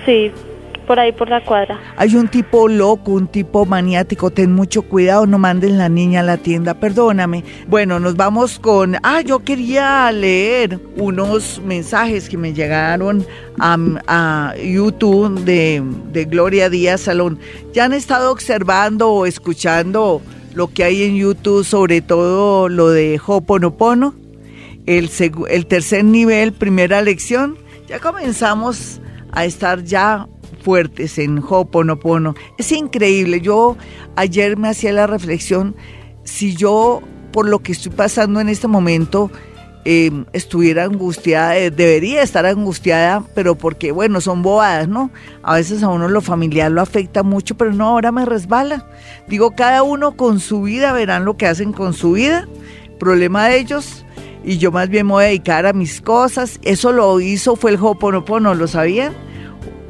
[0.04, 0.30] Sí,
[0.82, 1.80] por ahí por la cuadra.
[1.96, 6.22] Hay un tipo loco, un tipo maniático, ten mucho cuidado, no mandes la niña a
[6.22, 7.44] la tienda, perdóname.
[7.66, 13.26] Bueno, nos vamos con, ah, yo quería leer unos mensajes que me llegaron
[13.58, 17.38] a, YouTube de, Gloria Díaz Salón.
[17.72, 20.20] Ya han estado observando o escuchando
[20.54, 24.14] lo que hay en YouTube, sobre todo lo de Hoponopono,
[24.86, 25.10] el,
[25.48, 27.56] el tercer nivel, primera lección.
[27.88, 29.00] Ya comenzamos
[29.32, 30.28] a estar ya
[30.62, 32.34] fuertes en Hoponopono.
[32.58, 33.40] Es increíble.
[33.40, 33.76] Yo
[34.16, 35.74] ayer me hacía la reflexión
[36.24, 39.30] si yo por lo que estoy pasando en este momento
[39.84, 45.10] eh, estuviera angustiada, eh, debería estar angustiada, pero porque, bueno, son bobadas, ¿no?
[45.42, 48.86] A veces a uno lo familiar lo afecta mucho, pero no, ahora me resbala.
[49.26, 52.46] Digo, cada uno con su vida verán lo que hacen con su vida,
[53.00, 54.04] problema de ellos,
[54.44, 56.60] y yo más bien me voy a dedicar a mis cosas.
[56.62, 59.14] Eso lo hizo, fue el Hoponopono, ¿lo sabían?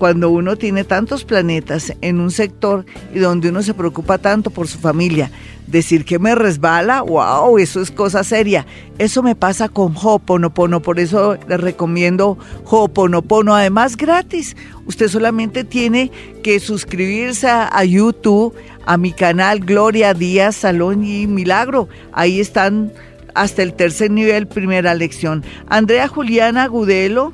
[0.02, 2.84] Cuando uno tiene tantos planetas en un sector
[3.14, 5.30] y donde uno se preocupa tanto por su familia,
[5.68, 8.66] decir que me resbala, wow, eso es cosa seria.
[8.98, 14.56] Eso me pasa con Hoponopono, por eso les recomiendo Hoponopono, además gratis.
[14.86, 16.10] Usted solamente tiene
[16.42, 21.88] que suscribirse a, YouTube, a mi canal Gloria Díaz Salón y Milagro.
[22.12, 22.92] Ahí están
[23.36, 25.44] hasta el tercer nivel, primera lección.
[25.68, 27.32] Andrea Juliana Gudelo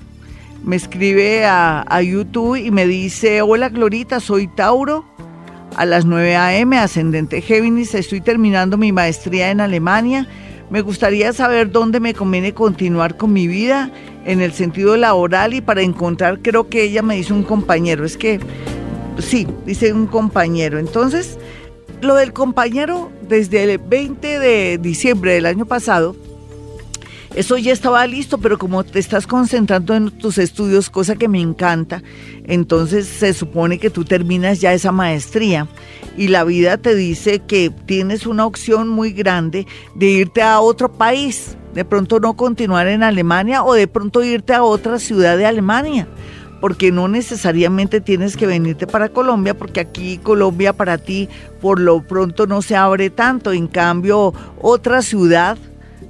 [0.64, 5.04] me escribe a, YouTube y me dice, hola Glorita, soy Tauro
[5.76, 10.26] a las 9 a.m., ascendente Géminis, estoy terminando mi maestría en Alemania.
[10.70, 13.90] Me gustaría saber dónde me conviene continuar con mi vida
[14.26, 18.16] en el sentido laboral y para encontrar, creo que ella me dice un compañero, es
[18.16, 18.40] que
[19.18, 20.78] sí, dice un compañero.
[20.78, 21.38] Entonces,
[22.02, 26.14] lo del compañero desde el 20 de diciembre del año pasado,
[27.34, 31.40] eso ya estaba listo, pero como te estás concentrando en tus estudios, cosa que me
[31.40, 32.02] encanta,
[32.44, 35.68] entonces se supone que tú terminas ya esa maestría
[36.16, 40.92] y la vida te dice que tienes una opción muy grande de irte a otro
[40.92, 45.46] país, de pronto no continuar en Alemania o de pronto irte a otra ciudad de
[45.46, 46.08] Alemania
[46.60, 51.28] porque no necesariamente tienes que venirte para Colombia, porque aquí Colombia para ti
[51.60, 55.56] por lo pronto no se abre tanto, en cambio otra ciudad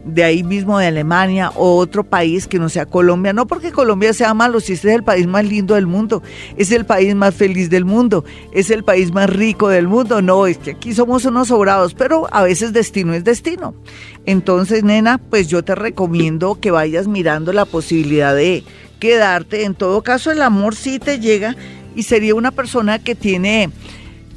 [0.04, 3.32] de ahí mismo de Alemania o otro país que no sea Colombia.
[3.32, 6.22] No porque Colombia sea malo, si este es el país más lindo del mundo,
[6.56, 10.22] es el país más feliz del mundo, es el país más rico del mundo.
[10.22, 13.74] No, es que aquí somos unos sobrados, pero a veces destino es destino.
[14.26, 18.64] Entonces, nena, pues yo te recomiendo que vayas mirando la posibilidad de
[18.98, 19.64] quedarte.
[19.64, 21.56] En todo caso, el amor sí te llega
[21.94, 23.70] y sería una persona que tiene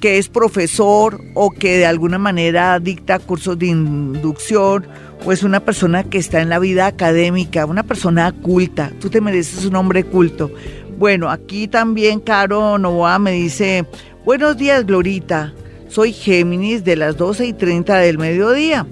[0.02, 4.88] que es profesor o que de alguna manera dicta cursos de inducción
[5.26, 8.92] o es una persona que está en la vida académica, una persona culta.
[9.00, 10.52] Tú te mereces un hombre culto.
[10.98, 13.86] Bueno, aquí también Caro Novoa me dice,
[14.26, 15.54] buenos días Glorita,
[15.88, 18.86] soy Géminis de las 12 y 30 del mediodía.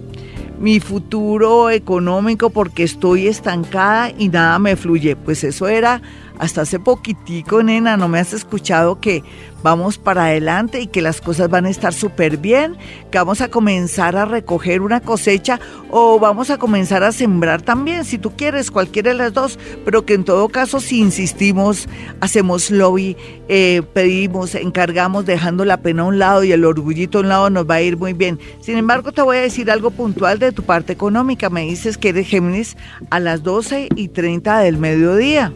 [0.60, 5.16] Mi futuro económico porque estoy estancada y nada me fluye.
[5.16, 6.02] Pues eso era
[6.40, 9.24] hasta hace poquitico, nena, no me has escuchado que
[9.62, 12.78] vamos para adelante y que las cosas van a estar súper bien,
[13.12, 18.06] que vamos a comenzar a recoger una cosecha o vamos a comenzar a sembrar también,
[18.06, 21.90] si tú quieres, cualquiera de las dos, pero que en todo caso si insistimos,
[22.22, 23.18] hacemos lobby,
[23.50, 27.50] eh, pedimos, encargamos, dejando la pena a un lado y el orgullito a un lado,
[27.50, 28.40] nos va a ir muy bien.
[28.62, 31.50] Sin embargo, te voy a decir algo puntual de tu parte económica.
[31.50, 32.78] Me dices que eres Géminis
[33.10, 35.52] a las 12 y 30 del mediodía.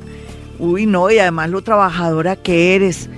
[0.59, 3.09] Uy, no, y además lo trabajadora que eres.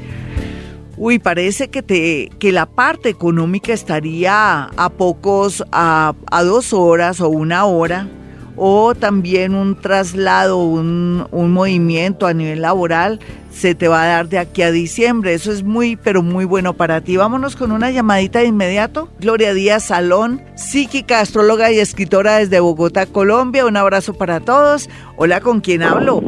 [0.97, 7.19] Uy, parece que te que la parte económica estaría a pocos, a, a dos horas
[7.19, 8.07] o una hora,
[8.55, 13.19] o también un traslado, un, un movimiento a nivel laboral
[13.51, 15.33] se te va a dar de aquí a diciembre.
[15.33, 17.15] Eso es muy, pero muy bueno para ti.
[17.17, 19.09] Vámonos con una llamadita de inmediato.
[19.19, 23.65] Gloria Díaz Salón, psíquica, astróloga y escritora desde Bogotá, Colombia.
[23.65, 24.89] Un abrazo para todos.
[25.15, 26.21] Hola, ¿con quién hablo?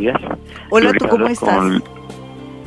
[0.00, 0.20] Días.
[0.70, 1.82] Hola, ¿tú cómo estás?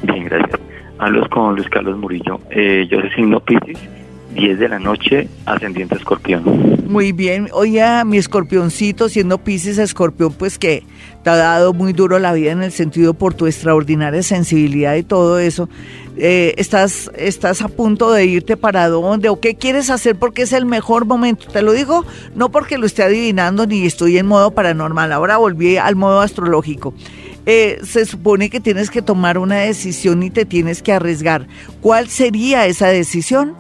[0.03, 0.59] Bien, gracias.
[0.97, 2.39] Hablo con Luis Carlos Murillo.
[2.51, 3.79] Eh, yo soy signo Piscis,
[4.35, 6.43] 10 de la noche, ascendiente escorpión.
[6.87, 7.47] Muy bien.
[7.53, 10.83] Oye, mi escorpioncito, siendo Piscis escorpión, pues que
[11.23, 15.03] te ha dado muy duro la vida en el sentido por tu extraordinaria sensibilidad y
[15.03, 15.69] todo eso.
[16.17, 20.53] Eh, estás, estás a punto de irte para dónde o qué quieres hacer porque es
[20.53, 21.47] el mejor momento.
[21.47, 25.11] Te lo digo no porque lo esté adivinando ni estoy en modo paranormal.
[25.13, 26.93] Ahora volví al modo astrológico.
[27.45, 31.47] Eh, se supone que tienes que tomar una decisión y te tienes que arriesgar.
[31.81, 33.55] ¿Cuál sería esa decisión?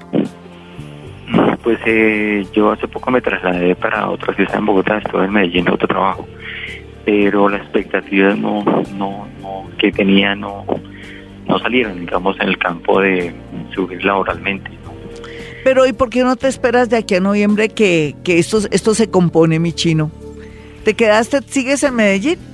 [1.63, 5.69] Pues eh, yo hace poco me trasladé para otra ciudad en Bogotá, estoy en Medellín,
[5.69, 6.27] otro trabajo,
[7.05, 8.63] pero las expectativas no,
[8.95, 10.65] no, no, que tenía no,
[11.47, 13.33] no salieron, digamos, en el campo de
[13.73, 14.71] subir laboralmente.
[15.63, 18.95] Pero ¿y por qué no te esperas de aquí a noviembre que, que esto, esto
[18.95, 20.11] se compone, mi chino?
[20.83, 22.50] ¿Te quedaste, sigues en Medellín?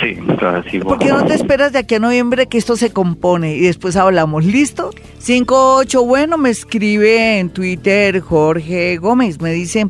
[0.00, 0.62] Sí, claro.
[0.84, 3.96] ¿Por qué no te esperas de aquí a noviembre que esto se compone y después
[3.96, 4.44] hablamos?
[4.44, 4.90] ¿Listo?
[5.18, 9.88] 58, bueno, me escribe en Twitter Jorge Gómez, me dice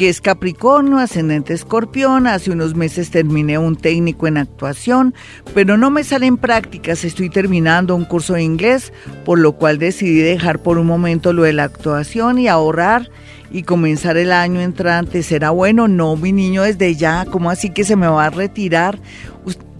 [0.00, 2.26] que es Capricornio, ascendente escorpión.
[2.26, 5.14] Hace unos meses terminé un técnico en actuación,
[5.52, 7.04] pero no me salen prácticas.
[7.04, 8.94] Estoy terminando un curso de inglés,
[9.26, 13.10] por lo cual decidí dejar por un momento lo de la actuación y ahorrar
[13.50, 15.22] y comenzar el año entrante.
[15.22, 15.88] ¿Será bueno?
[15.88, 18.98] No, mi niño, desde ya, ¿cómo así que se me va a retirar?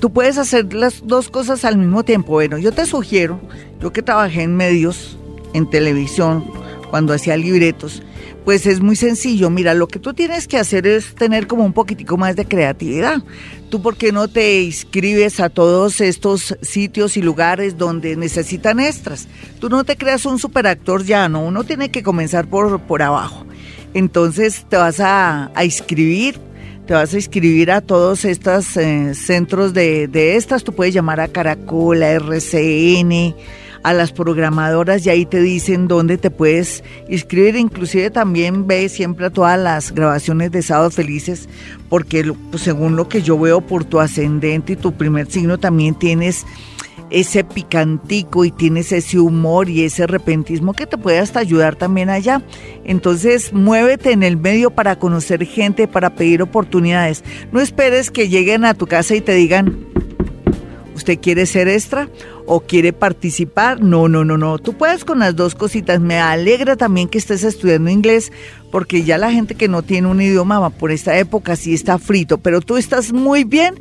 [0.00, 2.33] Tú puedes hacer las dos cosas al mismo tiempo.
[2.33, 3.38] Bueno, yo te sugiero,
[3.80, 5.18] yo que trabajé en medios,
[5.52, 6.50] en televisión,
[6.88, 8.02] cuando hacía libretos.
[8.46, 9.50] Pues es muy sencillo.
[9.50, 13.22] Mira, lo que tú tienes que hacer es tener como un poquitico más de creatividad.
[13.68, 19.28] ¿Tú por qué no te inscribes a todos estos sitios y lugares donde necesitan extras?
[19.61, 21.44] Tú no te creas un superactor ya, ¿no?
[21.44, 23.44] Uno tiene que comenzar por, por abajo.
[23.94, 26.38] Entonces te vas a, a inscribir
[26.87, 31.20] te vas a inscribir a todos estos eh, centros de, de, estas, tú puedes llamar
[31.20, 33.33] a Caracol, a RCN,
[33.83, 37.57] a las programadoras y ahí te dicen dónde te puedes inscribir.
[37.57, 41.48] Inclusive también ve siempre a todas las grabaciones de Sábado Felices,
[41.88, 45.94] porque pues, según lo que yo veo por tu ascendente y tu primer signo también
[45.94, 46.44] tienes
[47.10, 52.08] ese picantico y tienes ese humor y ese repentismo que te puede hasta ayudar también
[52.08, 52.42] allá.
[52.84, 57.24] Entonces, muévete en el medio para conocer gente, para pedir oportunidades.
[57.52, 59.86] No esperes que lleguen a tu casa y te digan,
[60.94, 62.08] ¿usted quiere ser extra?
[62.52, 63.80] O quiere participar.
[63.80, 64.58] No, no, no, no.
[64.58, 66.00] Tú puedes con las dos cositas.
[66.00, 68.32] Me alegra también que estés estudiando inglés
[68.72, 72.38] porque ya la gente que no tiene un idioma por esta época sí está frito,
[72.38, 73.74] pero tú estás muy bien,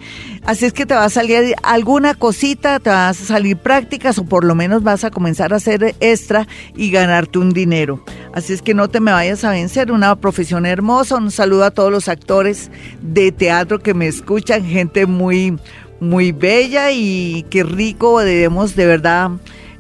[0.46, 4.26] así es que te va a salir alguna cosita, te vas a salir prácticas o
[4.26, 8.04] por lo menos vas a comenzar a hacer extra y ganarte un dinero.
[8.34, 11.72] Así es que no te me vayas a vencer, una profesión hermosa, un saludo a
[11.72, 15.58] todos los actores de teatro que me escuchan, gente muy
[16.00, 19.32] muy bella y qué rico debemos de verdad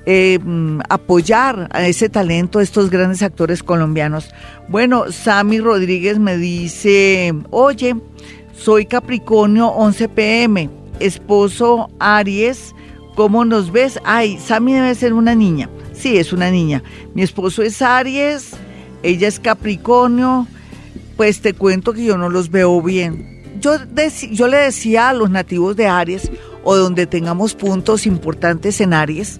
[0.05, 4.29] eh, mm, apoyar a ese talento de estos grandes actores colombianos.
[4.67, 7.95] Bueno, Sammy Rodríguez me dice, oye,
[8.57, 12.73] soy Capricornio 11 pm, esposo Aries,
[13.15, 13.99] ¿cómo nos ves?
[14.03, 15.69] Ay, Sammy debe ser una niña.
[15.93, 16.81] Sí, es una niña.
[17.13, 18.51] Mi esposo es Aries,
[19.03, 20.47] ella es Capricornio,
[21.17, 23.75] pues te cuento que yo no los veo bien yo,
[24.31, 26.31] yo le decía a los nativos de Aries
[26.63, 29.39] o donde tengamos puntos importantes en Aries,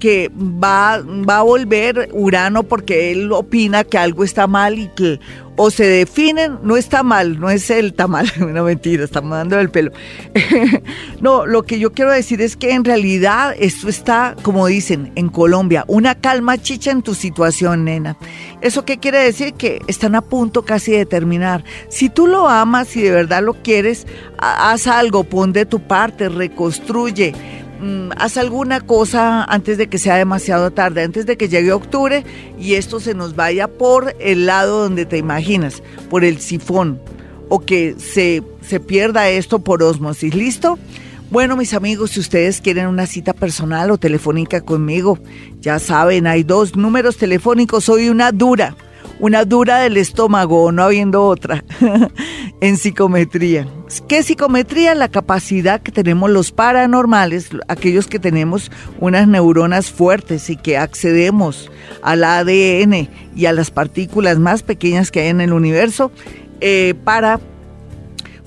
[0.00, 5.20] que va, va a volver Urano porque él opina que algo está mal y que
[5.62, 9.68] o se definen, no está mal, no es el tamal, una mentira, estamos dando el
[9.70, 9.92] pelo.
[11.20, 15.28] no, lo que yo quiero decir es que en realidad esto está, como dicen en
[15.28, 18.16] Colombia, una calma chicha en tu situación, nena.
[18.62, 19.52] ¿Eso qué quiere decir?
[19.52, 21.62] Que están a punto casi de terminar.
[21.90, 24.06] Si tú lo amas y de verdad lo quieres,
[24.38, 27.34] haz algo, pon de tu parte, reconstruye
[27.80, 32.24] Mm, haz alguna cosa antes de que sea demasiado tarde, antes de que llegue octubre
[32.58, 37.00] y esto se nos vaya por el lado donde te imaginas, por el sifón,
[37.48, 40.34] o que se, se pierda esto por osmosis.
[40.34, 40.78] ¿Listo?
[41.30, 45.18] Bueno, mis amigos, si ustedes quieren una cita personal o telefónica conmigo,
[45.60, 48.76] ya saben, hay dos números telefónicos, soy una dura
[49.20, 51.64] una dura del estómago, no habiendo otra,
[52.60, 53.66] en psicometría.
[54.08, 54.94] ¿Qué psicometría?
[54.94, 61.70] La capacidad que tenemos los paranormales, aquellos que tenemos unas neuronas fuertes y que accedemos
[62.02, 66.10] al ADN y a las partículas más pequeñas que hay en el universo
[66.60, 67.40] eh, para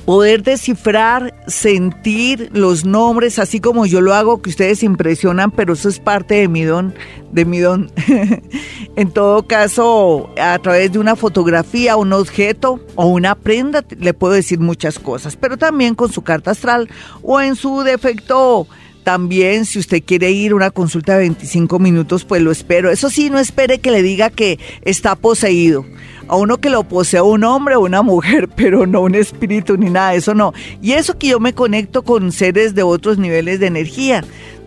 [0.06, 5.90] poder descifrar, sentir los nombres, así como yo lo hago, que ustedes impresionan, pero eso
[5.90, 6.94] es parte de mi don,
[7.32, 7.92] de mi don.
[8.96, 14.34] en todo caso, a través de una fotografía, un objeto o una prenda, le puedo
[14.34, 16.90] decir muchas cosas, pero también con su carta astral
[17.22, 18.68] o en su defecto.
[19.04, 22.90] También, si usted quiere ir a una consulta de 25 minutos, pues lo espero.
[22.90, 25.86] Eso sí, no espere que le diga que está poseído
[26.28, 29.90] a uno que lo posee un hombre o una mujer, pero no un espíritu ni
[29.90, 30.54] nada, eso no.
[30.82, 34.24] Y eso que yo me conecto con seres de otros niveles de energía,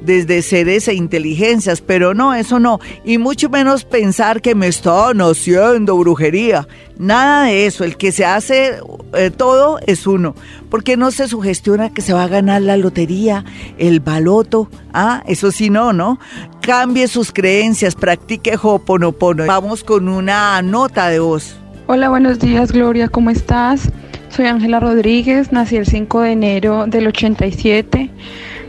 [0.06, 2.78] desde seres e inteligencias, pero no, eso no.
[3.04, 6.66] Y mucho menos pensar que me están haciendo brujería.
[6.98, 7.84] Nada de eso.
[7.84, 8.78] El que se hace
[9.12, 10.34] eh, todo es uno.
[10.70, 13.44] Porque no se sugestiona que se va a ganar la lotería,
[13.76, 14.70] el baloto.
[14.94, 16.18] Ah, eso sí, no, ¿no?
[16.62, 19.44] Cambie sus creencias, practique Hoponopono.
[19.46, 21.56] Vamos con una nota de voz.
[21.88, 23.90] Hola, buenos días, Gloria, ¿cómo estás?
[24.28, 28.10] Soy Ángela Rodríguez, nací el 5 de enero del 87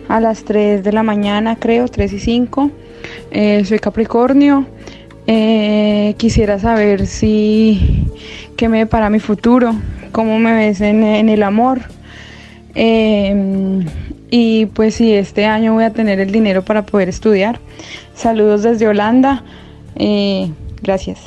[0.08, 2.72] a las 3 de la mañana, creo, 3 y 5.
[3.32, 4.66] Eh, soy Capricornio.
[5.28, 8.06] Eh, quisiera saber si
[8.56, 9.76] qué me para mi futuro,
[10.12, 11.82] cómo me ves en, el amor.
[12.76, 13.86] Em,
[14.30, 17.60] y pues si este año voy a tener el dinero para poder estudiar.
[18.14, 19.44] Saludos desde Holanda.
[19.96, 20.50] Eh,
[20.82, 21.20] gracias.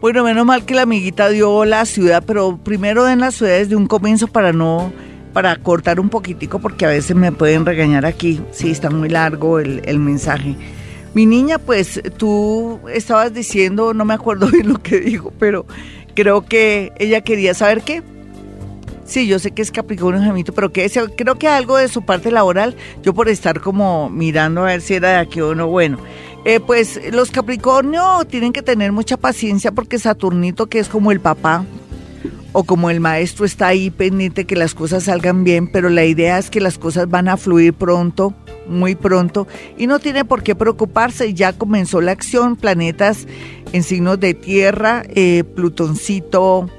[0.00, 3.76] Bueno, menos mal que la amiguita dio la ciudad, pero primero den las ciudades de
[3.76, 4.92] un comienzo para no
[5.36, 8.40] para cortar un poquitico porque a veces me pueden regañar aquí.
[8.52, 10.56] Sí, está muy largo el, mensaje.
[11.12, 15.66] Mi niña, pues tú estabas diciendo, no me acuerdo bien lo que dijo, pero
[16.14, 18.02] creo que ella quería saber qué.
[19.04, 22.30] Sí, yo sé que es Capricornio Gemito, pero que creo que algo de su parte
[22.30, 25.98] laboral, yo por estar como mirando a ver si era de aquí o no, bueno,
[26.46, 31.20] Eh, pues los Capricornio tienen que tener mucha paciencia porque Saturnito, que es como el
[31.20, 31.66] papá
[32.58, 36.38] o como el maestro, está ahí pendiente que las cosas salgan bien, pero la idea
[36.38, 38.32] es que las cosas van a fluir pronto,
[38.66, 39.46] muy pronto,
[39.76, 41.34] y no tiene por qué preocuparse.
[41.34, 43.26] Ya comenzó la acción, planetas
[43.74, 46.70] en signos de tierra, eh, Plutoncito,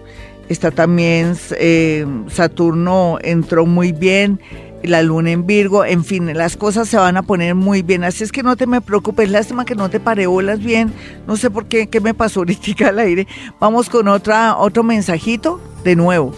[0.50, 4.40] está también eh, Saturno entró muy bien
[4.84, 8.24] la luna en Virgo, en fin, las cosas se van a poner muy bien, así
[8.24, 10.94] es que no te me preocupes, lástima que no te pareolas bien,
[11.28, 13.28] no sé por qué, qué me pasó ahorita al aire.
[13.60, 16.34] Vamos con otra, otro mensajito de nuevo.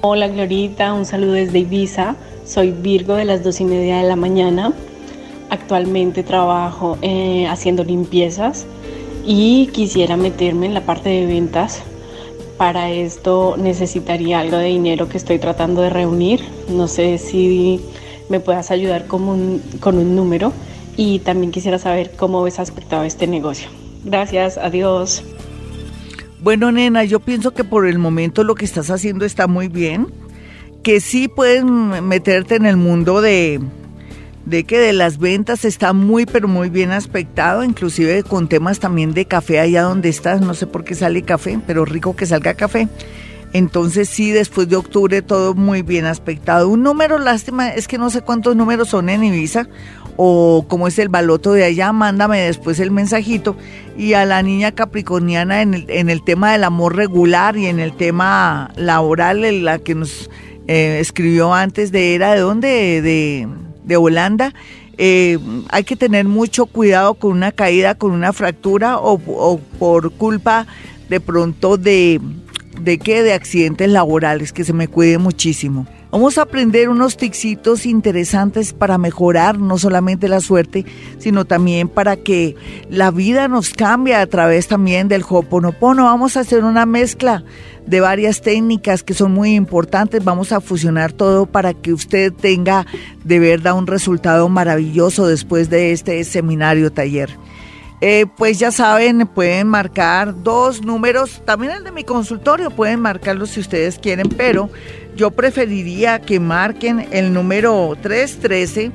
[0.00, 4.16] Hola Glorita, un saludo desde Ibiza, soy Virgo de las dos y media de la
[4.16, 4.72] mañana,
[5.50, 8.66] actualmente trabajo eh, haciendo limpiezas
[9.26, 11.82] y quisiera meterme en la parte de ventas.
[12.58, 16.42] Para esto necesitaría algo de dinero que estoy tratando de reunir.
[16.68, 17.80] No sé si
[18.28, 20.52] me puedas ayudar con un, número
[20.96, 23.68] y también quisiera saber cómo ves aspectado este negocio.
[24.04, 25.22] Gracias, adiós.
[26.40, 30.08] Bueno, nena, yo pienso que por el momento lo que estás haciendo está muy bien,
[30.82, 33.60] que sí puedes meterte en el mundo de,
[34.48, 39.12] de que de las ventas está muy pero muy bien aspectado, inclusive con temas también
[39.12, 42.54] de café allá donde estás, no sé por qué sale café, pero rico que salga
[42.54, 42.88] café.
[43.52, 46.68] Entonces sí, después de octubre todo muy bien aspectado.
[46.68, 49.68] Un número, lástima, es que no sé cuántos números son en Ibiza
[50.16, 53.56] o cómo es el baloto de allá, mándame después el mensajito.
[53.96, 57.80] Y a la niña capricorniana en el, en el tema del amor regular y en
[57.80, 60.28] el tema laboral, la que nos
[60.66, 63.48] eh, escribió antes de era de dónde, de
[63.88, 64.54] de Holanda,
[64.98, 65.38] eh,
[65.70, 69.18] hay que tener mucho cuidado con una caída, con una fractura o,
[69.78, 70.66] por culpa
[71.08, 72.20] de pronto de,
[72.80, 75.86] de qué, de accidentes laborales, que se me cuide muchísimo.
[76.10, 80.86] Vamos a aprender unos ticsitos interesantes para mejorar no solamente la suerte,
[81.18, 82.56] sino también para que
[82.88, 86.04] la vida nos cambie a través también del Hoponopono.
[86.04, 87.44] Vamos a hacer una mezcla
[87.84, 90.24] de varias técnicas que son muy importantes.
[90.24, 92.86] Vamos a fusionar todo para que usted tenga
[93.24, 97.28] de verdad un resultado maravilloso después de este seminario taller.
[98.00, 103.44] Eh, pues ya saben, pueden marcar dos números, también el de mi consultorio, pueden marcarlo
[103.46, 104.70] si ustedes quieren, pero
[105.16, 108.92] yo preferiría que marquen el número 313.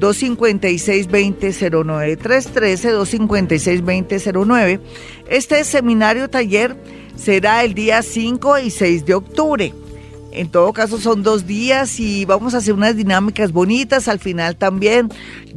[0.00, 4.80] 256-2009, 313-256-2009.
[5.28, 6.74] Este seminario taller
[7.16, 9.74] será el día 5 y 6 de octubre.
[10.32, 14.06] En todo caso son dos días y vamos a hacer unas dinámicas bonitas.
[14.06, 15.08] Al final también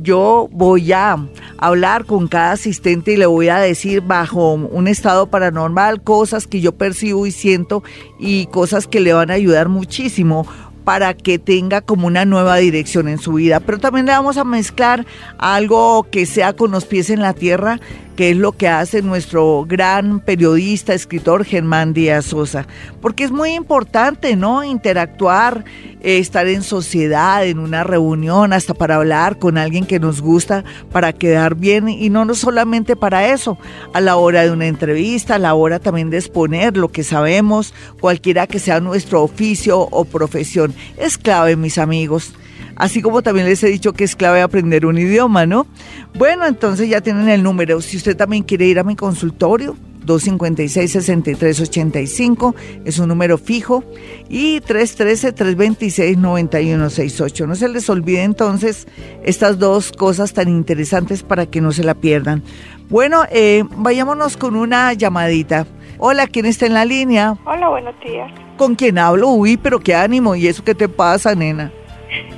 [0.02, 1.18] yo voy a
[1.58, 6.60] hablar con cada asistente y le voy a decir bajo un estado paranormal cosas que
[6.60, 7.84] yo percibo y siento
[8.20, 10.48] y cosas que le van a ayudar muchísimo
[10.84, 13.60] para que tenga como una nueva dirección en su vida.
[13.60, 15.06] Pero también le vamos a mezclar
[15.38, 17.80] algo que sea con los pies en la tierra,
[18.16, 22.68] que es lo que hace nuestro gran periodista, escritor Germán Díaz Sosa.
[23.02, 24.64] Porque es muy importante, ¿no?
[24.64, 25.66] Interactuar,
[26.02, 30.64] eh, estar en sociedad, en una reunión, hasta para hablar con alguien que nos gusta,
[30.92, 33.58] para quedar bien y no, no solamente para eso,
[33.94, 37.74] a la hora de una entrevista, a la hora también de exponer lo que sabemos,
[38.00, 40.74] cualquiera que sea nuestro oficio o profesión.
[40.98, 42.34] Es clave, mis amigos.
[42.76, 45.68] Así como también les he dicho que es clave aprender un idioma, ¿no?
[46.16, 47.82] Bueno, entonces ya tienen el número.
[47.82, 52.56] Si usted también quiere ir a mi consultorio, 256-6385
[52.86, 53.84] es un número fijo
[54.30, 57.48] y 313-326-9168.
[57.48, 58.88] No se les olvide entonces
[59.24, 62.44] estas dos cosas tan interesantes para que no se la pierdan.
[62.90, 65.66] Bueno, eh, vayámonos con una llamadita.
[66.00, 67.38] Hola, ¿quién está en la línea?
[67.46, 68.32] Hola, buenos días.
[68.58, 69.30] ¿Con quién hablo?
[69.30, 70.36] Uy, pero qué ánimo.
[70.36, 71.72] ¿Y eso qué te pasa, nena?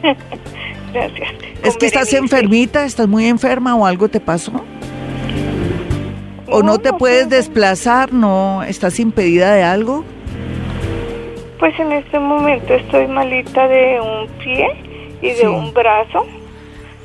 [0.93, 1.30] Gracias.
[1.63, 2.86] ¿Es que estás enfermita?
[2.86, 4.53] ¿Estás muy enferma o algo te pasó?
[6.47, 8.13] ¿O no, te puedes desplazar?
[8.13, 10.05] ¿No estás impedida de algo?
[11.59, 14.67] Pues en este momento estoy malita de un pie
[15.21, 16.26] y de un brazo.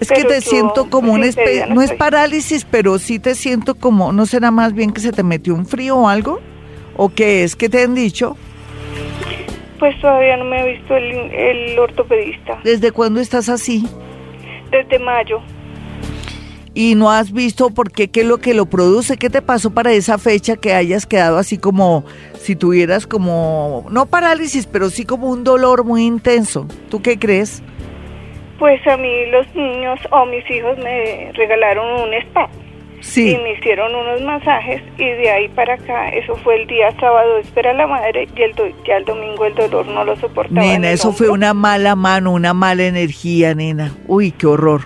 [0.01, 4.13] Es que te siento como una especie, no, es parálisis, pero sí te siento como,
[4.13, 6.41] ¿no será más bien que se te metió un frío o algo?
[6.97, 7.55] ¿O qué es?
[7.55, 8.37] ¿Qué te han dicho?
[9.81, 12.61] Pues todavía no me ha visto el, ortopedista.
[12.63, 13.83] ¿Desde cuándo estás así?
[14.71, 15.41] Desde mayo.
[16.75, 19.17] ¿Y no has visto por qué, qué es lo que lo produce?
[19.17, 22.05] ¿Qué te pasó para esa fecha que hayas quedado así como
[22.35, 26.69] si tuvieras como, no parálisis, pero sí como un dolor muy intenso?
[26.91, 27.63] ¿Tú qué crees?
[28.59, 32.51] Pues a mí los niños o mis hijos me regalaron un spa.
[33.17, 37.39] Y me hicieron unos masajes y de ahí para acá, eso fue el día sábado,
[37.39, 38.55] espera la madre y el
[38.87, 40.61] ya el domingo el dolor no lo soportaba.
[40.61, 43.95] Nena, eso fue una mala mano, una mala energía, nena.
[44.07, 44.83] Uy, qué horror.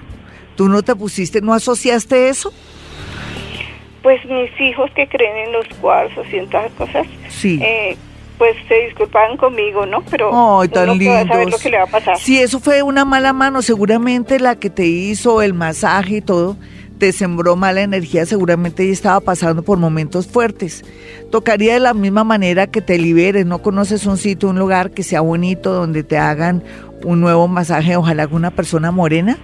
[0.57, 2.53] ¿Tú no te pusiste, no asociaste eso?
[4.05, 7.59] pues mis hijos que creen en los cuarzos y en todas cosas, sí.
[7.63, 7.97] Eh,
[8.37, 10.03] pues se disculpaban conmigo, ¿no?
[10.11, 12.19] Pero Ay, tan uno va a saber lo que le va a pasar.
[12.19, 16.59] Si eso fue una mala mano, seguramente la que te hizo el masaje y todo,
[16.99, 20.85] te sembró mala energía, seguramente ella estaba pasando por momentos fuertes.
[21.31, 25.03] Tocaría de la misma manera que te liberes, no conoces un sitio, un lugar que
[25.03, 26.63] sea bonito, donde te hagan
[27.05, 29.39] un nuevo masaje, ojalá con una persona morena.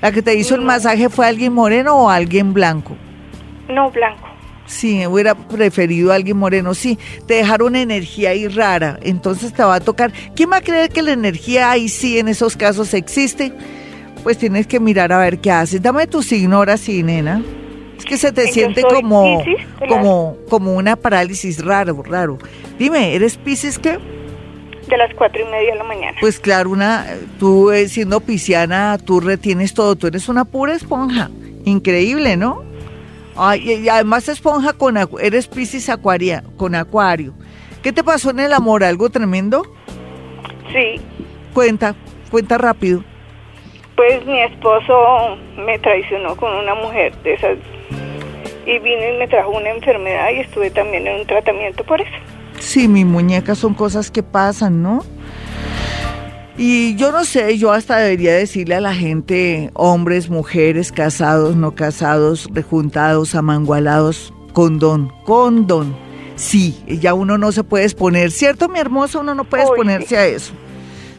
[0.00, 2.96] ¿La que te hizo el masaje fue alguien moreno o alguien blanco?
[3.68, 4.28] No, blanco.
[4.66, 6.74] Sí, hubiera preferido a alguien moreno.
[6.74, 10.12] Sí, te dejaron energía ahí rara, entonces te va a tocar.
[10.34, 13.52] ¿Quién va a creer que la energía ahí sí en esos casos existe?
[14.26, 15.80] Pues tienes que mirar a ver qué haces.
[15.80, 17.44] Dame tu signo ahora sí, nena.
[17.96, 19.44] Es que se te siente como,
[19.88, 22.36] como, como una parálisis raro, raro.
[22.76, 24.00] Dime, ¿eres Pisces qué?
[24.88, 26.16] De las cuatro y media de la mañana.
[26.20, 27.06] Pues claro, una,
[27.38, 31.30] tú eh, siendo pisciana, tú retienes todo, tú eres una pura esponja.
[31.64, 32.64] Increíble, ¿no?
[33.36, 37.32] Ay, y además esponja con eres Piscis acuaria, con acuario.
[37.80, 38.82] ¿Qué te pasó en el amor?
[38.82, 39.62] ¿Algo tremendo?
[40.72, 41.00] Sí.
[41.54, 41.94] Cuenta,
[42.28, 43.04] cuenta rápido.
[43.96, 47.56] Pues mi esposo me traicionó con una mujer de esas
[48.66, 52.10] y vino y me trajo una enfermedad y estuve también en un tratamiento por eso.
[52.58, 55.02] Sí, mi muñeca son cosas que pasan, ¿no?
[56.58, 61.74] Y yo no sé, yo hasta debería decirle a la gente, hombres, mujeres, casados, no
[61.74, 65.94] casados, rejuntados, amangualados, condón, condón.
[66.34, 69.20] Sí, ya uno no se puede exponer, ¿cierto, mi hermoso?
[69.20, 70.52] Uno no puede exponerse a eso.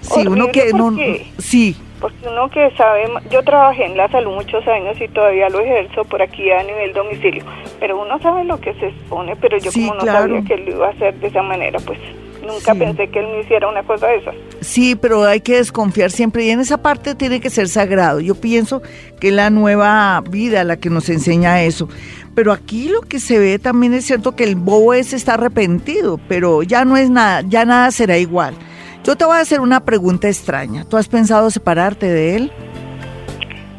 [0.02, 0.96] Sí, uno que no...
[1.38, 1.76] Sí.
[2.00, 6.04] Porque uno que sabe, yo trabajé en la salud muchos años y todavía lo ejerzo
[6.06, 7.43] por aquí a nivel domicilio,
[7.80, 10.88] pero uno sabe lo que se expone, pero yo como no sabía que lo iba
[10.88, 12.00] a hacer de esa manera, pues
[12.48, 14.36] Nunca pensé que él me hiciera una cosa de esas.
[14.62, 18.22] Sí, pero hay que desconfiar siempre y en esa parte tiene que ser sagrado.
[18.22, 18.82] Yo pienso
[19.20, 21.89] que la nueva vida la que nos enseña eso.
[22.36, 26.20] Pero aquí lo que se ve también es cierto que el bobo ese está arrepentido,
[26.30, 28.56] pero ya no es nada, ya nada será igual.
[29.04, 30.86] Yo te voy a hacer una pregunta extraña.
[30.86, 32.52] ¿Tú has pensado separarte de él?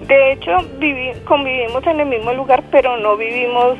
[0.06, 0.52] De hecho,
[1.26, 3.76] convivimos en el mismo lugar, pero no vivimos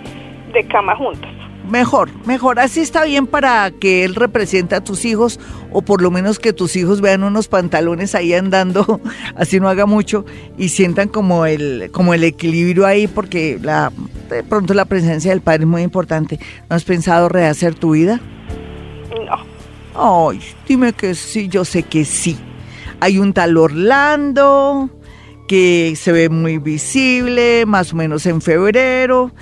[0.52, 1.30] de cama juntos
[1.68, 2.58] mejor, mejor.
[2.58, 5.38] Así está bien para que él represente a tus hijos
[5.70, 9.00] o por lo menos que tus hijos vean unos pantalones ahí andando,
[9.36, 10.24] así no haga mucho
[10.56, 13.92] y sientan como el como el equilibrio ahí porque la
[14.30, 16.38] de pronto la presencia del padre es muy importante.
[16.68, 18.20] ¿No has pensado rehacer tu vida?
[20.00, 22.38] Ay, dime que sí, yo sé que sí.
[23.00, 24.88] Hay un tal Orlando
[25.48, 29.32] que se ve muy visible, más o menos en febrero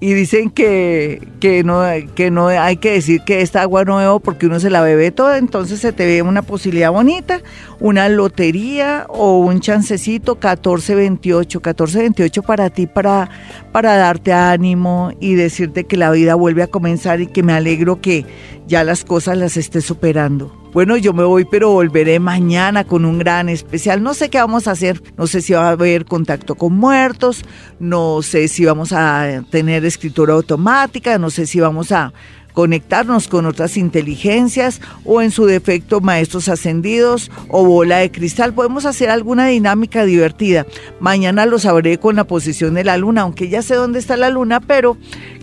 [0.00, 1.82] y dicen que, que, no,
[2.14, 5.38] que no hay que decir que esta agua no porque uno se la bebe toda,
[5.38, 7.40] entonces se te ve una posibilidad bonita,
[7.80, 13.30] una lotería o un chancecito 1428, 1428 para ti, para,
[13.72, 18.00] para darte ánimo y decirte que la vida vuelve a comenzar y que me alegro
[18.00, 18.26] que
[18.66, 20.63] ya las cosas las estés superando.
[20.74, 24.02] Bueno, yo me voy, pero volveré mañana con un gran especial.
[24.02, 27.44] No sé qué vamos a hacer, no sé si va a haber contacto con muertos,
[27.78, 32.12] no sé si vamos a tener escritura automática, no sé si vamos a
[32.54, 38.54] conectarnos con otras inteligencias o en su defecto maestros ascendidos o bola de cristal.
[38.54, 40.64] Podemos hacer alguna dinámica divertida.
[41.00, 44.30] Mañana lo sabré con la posición de la luna, aunque ya sé dónde está la
[44.30, 44.96] luna, pero